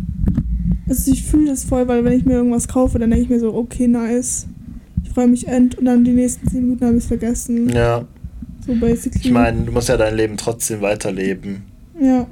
Also, 0.88 1.12
ich 1.12 1.24
fühle 1.24 1.50
das 1.50 1.64
voll, 1.64 1.88
weil 1.88 2.04
wenn 2.06 2.14
ich 2.14 2.26
mir 2.26 2.34
irgendwas 2.34 2.68
kaufe, 2.68 3.00
dann 3.00 3.10
denke 3.10 3.24
ich 3.24 3.30
mir 3.30 3.40
so, 3.40 3.56
okay, 3.56 3.88
nice. 3.88 4.48
Ich 5.20 5.24
freue 5.24 5.32
mich 5.32 5.48
end 5.50 5.78
und 5.78 5.84
dann 5.84 6.06
die 6.06 6.14
nächsten 6.14 6.48
10 6.48 6.62
Minuten 6.62 6.86
habe 6.86 6.96
ich 6.96 7.04
es 7.04 7.08
vergessen. 7.10 7.68
ja. 7.76 8.06
So 8.66 8.74
basically. 8.76 9.20
Ich 9.26 9.32
meine, 9.32 9.64
du 9.64 9.72
musst 9.74 9.90
ja 9.90 9.98
dein 9.98 10.16
Leben 10.16 10.38
trotzdem 10.38 10.80
weiterleben. 10.80 11.64
Ja. 12.00 12.26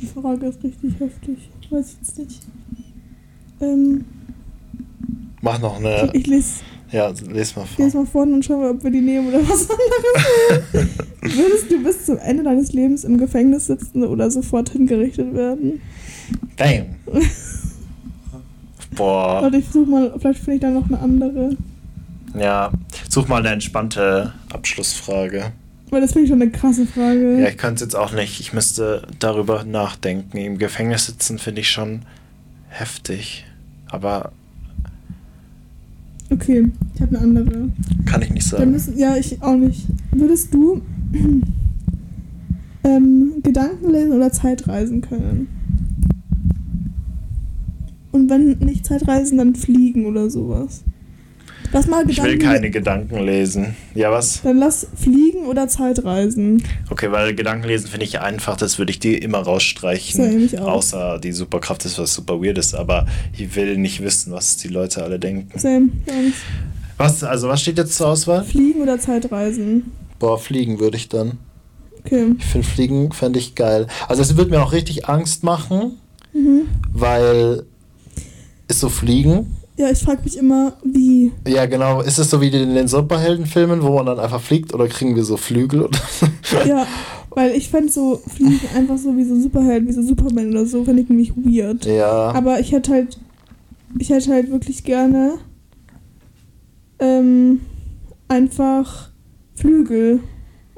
Die 0.00 0.06
Frage 0.06 0.46
ist 0.46 0.64
richtig 0.64 0.98
heftig. 0.98 1.36
Weiß 1.70 1.86
ich 1.92 1.98
jetzt 2.08 2.18
nicht. 2.18 2.40
Ähm, 3.60 4.04
Mach 5.40 5.60
noch 5.60 5.78
eine. 5.78 6.10
ich 6.14 6.26
lese 6.26 6.54
Ja, 6.90 7.12
les 7.30 7.54
mal 7.54 7.62
ich 7.64 7.70
vor. 7.70 7.84
lese 7.84 7.96
mal 7.98 8.06
vorne 8.06 8.34
und 8.34 8.44
schaue, 8.44 8.70
ob 8.70 8.82
wir 8.82 8.90
die 8.90 9.00
nehmen 9.02 9.28
oder 9.28 9.40
was 9.48 9.68
anderes. 9.70 10.88
Würdest 11.22 11.70
du 11.70 11.80
bis 11.84 12.06
zum 12.06 12.18
Ende 12.18 12.42
deines 12.42 12.72
Lebens 12.72 13.04
im 13.04 13.18
Gefängnis 13.18 13.66
sitzen 13.66 14.02
oder 14.02 14.30
sofort 14.32 14.70
hingerichtet 14.70 15.32
werden? 15.32 15.80
Damn. 16.56 16.86
Boah. 19.00 19.42
Warte, 19.42 19.56
ich 19.56 19.64
versuche 19.64 19.90
mal, 19.90 20.12
vielleicht 20.18 20.40
finde 20.40 20.54
ich 20.56 20.60
da 20.60 20.70
noch 20.70 20.86
eine 20.88 20.98
andere. 20.98 21.56
Ja. 22.38 22.70
Such 23.08 23.28
mal 23.28 23.38
eine 23.38 23.48
entspannte 23.48 24.34
Abschlussfrage. 24.52 25.52
Weil 25.88 26.00
das 26.02 26.12
finde 26.12 26.24
ich 26.24 26.30
schon 26.30 26.42
eine 26.42 26.50
krasse 26.50 26.86
Frage. 26.86 27.40
Ja, 27.40 27.48
ich 27.48 27.56
könnte 27.56 27.76
es 27.76 27.80
jetzt 27.80 27.96
auch 27.96 28.12
nicht. 28.12 28.38
Ich 28.40 28.52
müsste 28.52 29.02
darüber 29.18 29.64
nachdenken. 29.64 30.36
Im 30.36 30.58
Gefängnis 30.58 31.06
sitzen 31.06 31.38
finde 31.38 31.62
ich 31.62 31.70
schon 31.70 32.02
heftig. 32.68 33.46
Aber 33.90 34.32
Okay, 36.30 36.70
ich 36.94 37.00
habe 37.00 37.16
eine 37.16 37.24
andere. 37.24 37.68
kann 38.06 38.22
ich 38.22 38.30
nicht 38.30 38.46
sagen. 38.46 38.70
müssen, 38.70 38.96
ja, 38.98 39.16
ich 39.16 39.42
auch 39.42 39.56
nicht. 39.56 39.86
Würdest 40.12 40.54
du 40.54 40.80
ähm, 42.84 43.32
Gedanken 43.42 43.90
lesen 43.90 44.12
oder 44.12 44.30
Zeitreisen 44.30 45.00
können? 45.00 45.48
Wenn 48.30 48.56
nicht 48.60 48.86
Zeitreisen, 48.86 49.36
dann 49.38 49.54
fliegen 49.54 50.06
oder 50.06 50.30
sowas. 50.30 50.82
Lass 51.72 51.86
mal 51.86 52.08
Ich 52.10 52.16
will 52.22 52.32
Gedanken. 52.32 52.46
keine 52.54 52.70
Gedanken 52.70 53.18
lesen. 53.24 53.76
Ja, 53.94 54.10
was? 54.10 54.42
Dann 54.42 54.58
lass 54.58 54.86
fliegen 54.96 55.46
oder 55.46 55.68
Zeitreisen. 55.68 56.62
Okay, 56.90 57.12
weil 57.12 57.34
Gedanken 57.34 57.68
lesen 57.68 57.86
finde 57.88 58.06
ich 58.06 58.20
einfach, 58.20 58.56
das 58.56 58.78
würde 58.78 58.90
ich 58.90 58.98
dir 58.98 59.22
immer 59.22 59.38
rausstreichen. 59.38 60.24
Same, 60.24 60.38
ich 60.44 60.58
auch. 60.58 60.66
Außer 60.68 61.18
die 61.20 61.30
Superkraft 61.30 61.84
ist 61.84 61.96
was 61.98 62.12
super 62.14 62.42
weirdes, 62.42 62.74
aber 62.74 63.06
ich 63.36 63.54
will 63.54 63.76
nicht 63.76 64.02
wissen, 64.02 64.32
was 64.32 64.56
die 64.56 64.66
Leute 64.68 65.04
alle 65.04 65.20
denken. 65.20 65.56
Sam, 65.58 65.92
gar 66.06 66.16
nicht. 66.16 66.38
Was, 66.96 67.22
also 67.22 67.48
was 67.48 67.60
steht 67.62 67.78
jetzt 67.78 67.94
zur 67.94 68.08
Auswahl? 68.08 68.42
Fliegen 68.44 68.80
oder 68.80 68.98
Zeitreisen? 68.98 69.92
Boah, 70.18 70.38
fliegen 70.38 70.80
würde 70.80 70.96
ich 70.96 71.08
dann. 71.08 71.38
Okay. 72.04 72.34
Ich 72.38 72.44
finde 72.46 72.66
Fliegen 72.66 73.12
fände 73.12 73.38
ich 73.38 73.54
geil. 73.54 73.86
Also 74.08 74.22
es 74.22 74.36
würde 74.36 74.50
mir 74.50 74.62
auch 74.62 74.72
richtig 74.72 75.08
Angst 75.08 75.44
machen, 75.44 75.92
Mhm. 76.32 76.62
weil 76.92 77.64
ist 78.70 78.80
so 78.80 78.88
Fliegen. 78.88 79.56
Ja, 79.76 79.90
ich 79.90 79.98
frage 79.98 80.22
mich 80.24 80.36
immer, 80.36 80.74
wie. 80.84 81.32
Ja, 81.46 81.66
genau. 81.66 82.02
Ist 82.02 82.18
es 82.18 82.30
so 82.30 82.40
wie 82.40 82.48
in 82.48 82.74
den 82.74 82.88
Superheldenfilmen, 82.88 83.82
wo 83.82 83.94
man 83.94 84.06
dann 84.06 84.18
einfach 84.18 84.40
fliegt 84.40 84.74
oder 84.74 84.88
kriegen 84.88 85.16
wir 85.16 85.24
so 85.24 85.36
Flügel? 85.36 85.88
Ja, 86.66 86.86
weil 87.30 87.52
ich 87.52 87.70
fände 87.70 87.90
so 87.90 88.20
Fliegen 88.26 88.60
einfach 88.74 88.98
so 88.98 89.16
wie 89.16 89.24
so 89.24 89.40
Superhelden, 89.40 89.88
wie 89.88 89.92
so 89.92 90.02
Superman 90.02 90.50
oder 90.50 90.66
so, 90.66 90.84
fände 90.84 91.02
ich 91.02 91.08
nämlich 91.08 91.32
weird. 91.36 91.86
Ja. 91.86 92.32
Aber 92.32 92.60
ich 92.60 92.72
hätte 92.72 92.92
halt, 92.92 93.18
ich 93.98 94.10
hätte 94.10 94.32
halt 94.32 94.50
wirklich 94.50 94.84
gerne 94.84 95.38
ähm, 96.98 97.60
einfach 98.28 99.10
Flügel, 99.54 100.20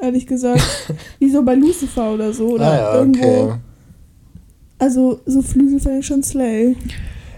ehrlich 0.00 0.26
gesagt. 0.26 0.62
wie 1.18 1.31
so 1.31 1.42
bei 1.42 1.55
Lucifer 1.55 2.14
oder 2.14 2.33
so. 2.33 2.50
Oder 2.50 2.66
ah 2.66 2.76
ja, 2.76 2.94
irgendwo. 2.94 3.26
okay. 3.26 3.55
Also 4.78 5.20
so 5.26 5.42
Flügel 5.42 5.81
fände 5.81 6.00
ich 6.00 6.07
schon 6.07 6.22
slay. 6.22 6.76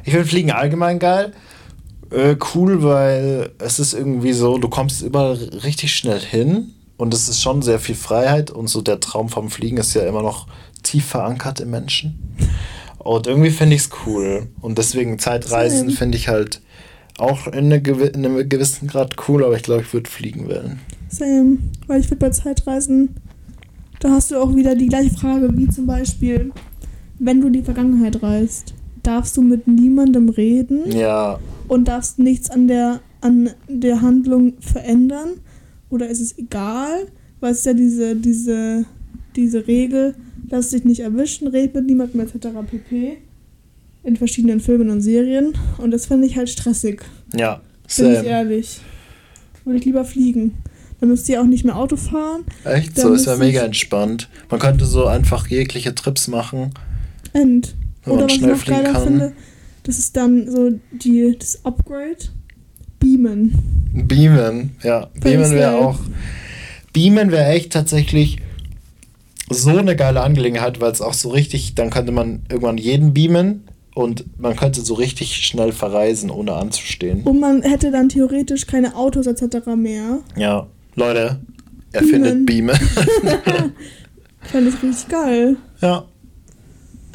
Ich 0.04 0.12
finde 0.12 0.26
Fliegen 0.26 0.50
allgemein 0.50 0.98
geil. 0.98 1.32
Äh, 2.10 2.36
cool, 2.54 2.82
weil 2.82 3.50
es 3.58 3.78
ist 3.78 3.94
irgendwie 3.94 4.32
so, 4.32 4.58
du 4.58 4.68
kommst 4.68 5.02
überall 5.02 5.34
richtig 5.64 5.94
schnell 5.94 6.20
hin 6.20 6.74
und 6.96 7.12
es 7.14 7.28
ist 7.28 7.42
schon 7.42 7.62
sehr 7.62 7.78
viel 7.78 7.94
Freiheit 7.94 8.50
und 8.50 8.68
so 8.68 8.82
der 8.82 9.00
Traum 9.00 9.28
vom 9.28 9.50
Fliegen 9.50 9.78
ist 9.78 9.94
ja 9.94 10.02
immer 10.06 10.22
noch 10.22 10.46
tief 10.82 11.06
verankert 11.06 11.60
im 11.60 11.70
Menschen. 11.70 12.36
Und 12.98 13.26
irgendwie 13.26 13.50
finde 13.50 13.76
ich 13.76 13.82
es 13.82 13.90
cool. 14.06 14.48
Und 14.60 14.78
deswegen 14.78 15.18
Zeitreisen 15.18 15.90
finde 15.90 16.16
ich 16.16 16.28
halt 16.28 16.60
auch 17.18 17.46
in, 17.46 17.66
eine 17.66 17.82
gewi 17.82 18.06
in 18.06 18.24
einem 18.24 18.48
gewissen 18.48 18.88
Grad 18.88 19.16
cool, 19.28 19.44
aber 19.44 19.56
ich 19.56 19.62
glaube, 19.62 19.82
ich 19.82 19.92
würde 19.92 20.08
fliegen 20.08 20.48
wählen. 20.48 20.80
Same. 21.08 21.58
Weil 21.86 22.00
ich 22.00 22.08
finde 22.08 22.26
bei 22.26 22.30
Zeitreisen, 22.30 23.16
da 24.00 24.10
hast 24.10 24.30
du 24.30 24.36
auch 24.36 24.54
wieder 24.54 24.74
die 24.74 24.86
gleiche 24.86 25.14
Frage, 25.14 25.48
wie 25.56 25.68
zum 25.68 25.86
Beispiel, 25.86 26.50
wenn 27.18 27.40
du 27.40 27.48
in 27.48 27.52
die 27.52 27.62
Vergangenheit 27.62 28.22
reist, 28.22 28.74
darfst 29.06 29.36
du 29.36 29.42
mit 29.42 29.66
niemandem 29.68 30.28
reden? 30.28 30.90
Ja, 30.90 31.38
und 31.68 31.88
darfst 31.88 32.18
nichts 32.18 32.50
an 32.50 32.68
der, 32.68 33.00
an 33.20 33.50
der 33.68 34.02
Handlung 34.02 34.54
verändern? 34.60 35.40
Oder 35.90 36.08
ist 36.08 36.20
es 36.20 36.36
egal? 36.38 37.06
Weil 37.40 37.52
es 37.52 37.58
ist 37.60 37.66
ja 37.66 37.74
diese, 37.74 38.16
diese, 38.16 38.84
diese 39.36 39.66
Regel, 39.66 40.14
lass 40.50 40.70
dich 40.70 40.84
nicht 40.84 41.00
erwischen, 41.00 41.48
red 41.48 41.74
mit 41.74 41.86
niemandem 41.86 42.20
etc. 42.20 42.48
pp. 42.70 43.18
In 44.02 44.16
verschiedenen 44.16 44.60
Filmen 44.60 44.90
und 44.90 45.00
Serien. 45.00 45.54
Und 45.78 45.90
das 45.90 46.06
fände 46.06 46.26
ich 46.26 46.36
halt 46.36 46.50
stressig. 46.50 47.02
ja, 47.34 47.54
Bin 47.54 47.62
ich 47.86 47.94
same. 47.94 48.24
ehrlich. 48.24 48.80
Würde 49.64 49.78
ich 49.78 49.84
lieber 49.86 50.04
fliegen. 50.04 50.54
Dann 51.00 51.08
müsst 51.08 51.28
ihr 51.28 51.40
auch 51.40 51.46
nicht 51.46 51.64
mehr 51.64 51.76
Auto 51.76 51.96
fahren. 51.96 52.44
Echt? 52.64 52.96
Dann 52.98 53.02
So 53.08 53.12
ist 53.14 53.26
ja 53.26 53.36
mega 53.36 53.62
entspannt. 53.62 54.28
Man 54.50 54.60
könnte 54.60 54.84
so 54.84 55.06
einfach 55.06 55.46
jegliche 55.48 55.94
Trips 55.94 56.28
machen, 56.28 56.72
End. 57.32 57.74
Wenn 58.04 58.14
Oder 58.14 58.24
was 58.26 58.32
ich 58.32 58.40
noch 58.40 58.64
geiler 58.64 58.92
kann. 58.92 59.04
finde, 59.04 59.32
das 59.84 59.98
ist 59.98 60.16
dann 60.16 60.50
so 60.50 60.70
die, 60.92 61.36
das 61.38 61.64
Upgrade. 61.64 62.16
Beamen. 63.00 63.52
Beamen, 63.92 64.76
ja. 64.82 65.08
Beamen 65.20 65.50
wäre 65.52 65.76
auch. 65.76 65.98
Beamen 66.92 67.30
wäre 67.30 67.50
echt 67.50 67.72
tatsächlich 67.72 68.38
so 69.50 69.70
eine 69.76 69.94
geile 69.94 70.22
Angelegenheit, 70.22 70.80
weil 70.80 70.90
es 70.90 71.02
auch 71.02 71.12
so 71.12 71.28
richtig, 71.30 71.74
dann 71.74 71.90
könnte 71.90 72.12
man 72.12 72.42
irgendwann 72.48 72.78
jeden 72.78 73.12
beamen 73.12 73.64
Und 73.94 74.24
man 74.40 74.56
könnte 74.56 74.80
so 74.80 74.94
richtig 74.94 75.36
schnell 75.46 75.72
verreisen, 75.72 76.30
ohne 76.30 76.54
anzustehen. 76.54 77.22
Und 77.24 77.40
man 77.40 77.62
hätte 77.62 77.90
dann 77.90 78.08
theoretisch 78.08 78.66
keine 78.66 78.96
Autos 78.96 79.26
etc. 79.26 79.66
mehr. 79.76 80.20
Ja, 80.36 80.66
Leute, 80.94 81.40
erfindet 81.92 82.46
Beamen. 82.46 82.76
Ich 84.46 84.50
fand 84.50 84.66
das 84.66 84.82
richtig 84.82 85.08
geil. 85.08 85.56
ja, 85.80 86.04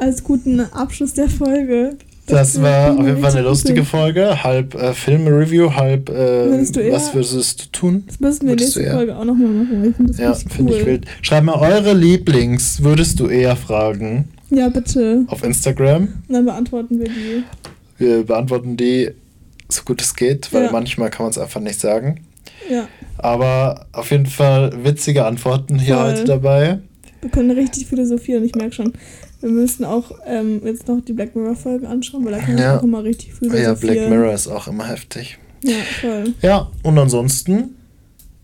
Als 0.00 0.24
guten 0.24 0.60
Abschluss 0.60 1.12
der 1.14 1.28
Folge. 1.28 1.96
das 2.26 2.56
wir 2.56 2.62
war 2.62 2.98
auf 2.98 3.06
jeden 3.06 3.20
Fall 3.20 3.32
eine 3.32 3.42
lustige 3.42 3.84
Folge. 3.84 4.42
Halb 4.42 4.74
äh, 4.74 4.94
Film-Review, 4.94 5.74
halb 5.74 6.08
äh, 6.08 6.48
eher- 6.48 6.92
was 6.92 7.12
würdest 7.14 7.60
du 7.66 7.70
tun? 7.72 8.04
Das 8.06 8.18
müssen 8.20 8.42
wir 8.46 8.52
Würdest 8.52 8.76
nächste 8.76 8.94
Folge 8.94 9.16
auch 9.16 9.24
nochmal 9.24 9.48
machen, 9.48 9.84
ich 9.90 9.96
finde 9.96 10.12
das 10.12 10.20
Ja, 10.20 10.34
finde 10.34 10.72
cool. 10.72 10.78
ich 10.80 10.86
wild. 10.86 11.06
Schreibt 11.22 11.44
mal 11.46 11.54
eure 11.56 11.92
Lieblings, 11.92 12.82
würdest 12.82 13.20
du 13.20 13.26
eher 13.26 13.56
fragen, 13.56 14.28
Ja, 14.50 14.68
bitte. 14.68 15.24
auf 15.28 15.44
Instagram. 15.44 16.02
Und 16.28 16.34
dann 16.34 16.44
beantworten 16.46 16.98
wir 16.98 17.06
die. 17.08 17.42
Wir 17.98 18.24
beantworten 18.24 18.76
die 18.78 19.10
so 19.68 19.82
gut 19.84 20.00
es 20.00 20.16
geht, 20.16 20.52
weil 20.52 20.64
Ja. 20.64 20.72
manchmal 20.72 21.10
kann 21.10 21.24
man 21.24 21.30
es 21.30 21.38
einfach 21.38 21.60
nicht 21.60 21.78
sagen. 21.80 22.20
Ja, 22.70 22.88
Aber 23.18 23.86
auf 23.92 24.10
jeden 24.10 24.26
Fall 24.26 24.72
witzige 24.82 25.26
Antworten 25.26 25.78
hier 25.78 25.96
Voll. 25.96 26.10
heute 26.12 26.24
dabei. 26.24 26.78
wir 27.20 27.30
können 27.30 27.50
richtig 27.50 27.86
philosophieren. 27.86 28.44
Ich 28.44 28.54
merke 28.54 28.72
schon, 28.72 28.92
wir 29.40 29.50
müssen 29.50 29.84
auch 29.84 30.10
ähm, 30.26 30.60
jetzt 30.64 30.86
noch 30.88 31.00
die 31.00 31.12
Black 31.12 31.34
Mirror-Folgen 31.34 31.86
anschauen, 31.86 32.24
weil 32.24 32.32
da 32.32 32.38
kann 32.38 32.58
Ja. 32.58 32.68
man 32.72 32.78
auch 32.78 32.82
immer 32.84 33.04
richtig 33.04 33.34
philosophieren. 33.34 33.64
Ja, 33.74 33.74
Black 33.74 34.08
Mirror 34.10 34.32
ist 34.34 34.48
auch 34.48 34.68
immer 34.68 34.86
heftig. 34.88 35.38
Ja, 35.62 35.76
voll. 36.00 36.32
Ja, 36.42 36.70
und 36.82 36.98
ansonsten, 36.98 37.74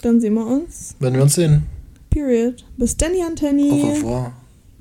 Dann 0.02 0.20
sehen 0.20 0.34
wir 0.34 0.46
uns. 0.46 0.94
wenn 1.00 1.14
wir 1.14 1.22
uns 1.22 1.34
sehen. 1.34 1.62
Period. 2.10 2.64
Bis 2.76 2.96
dann, 2.96 3.10
Anthony. 3.26 3.70
Au 3.70 3.90
revoir. 3.92 4.32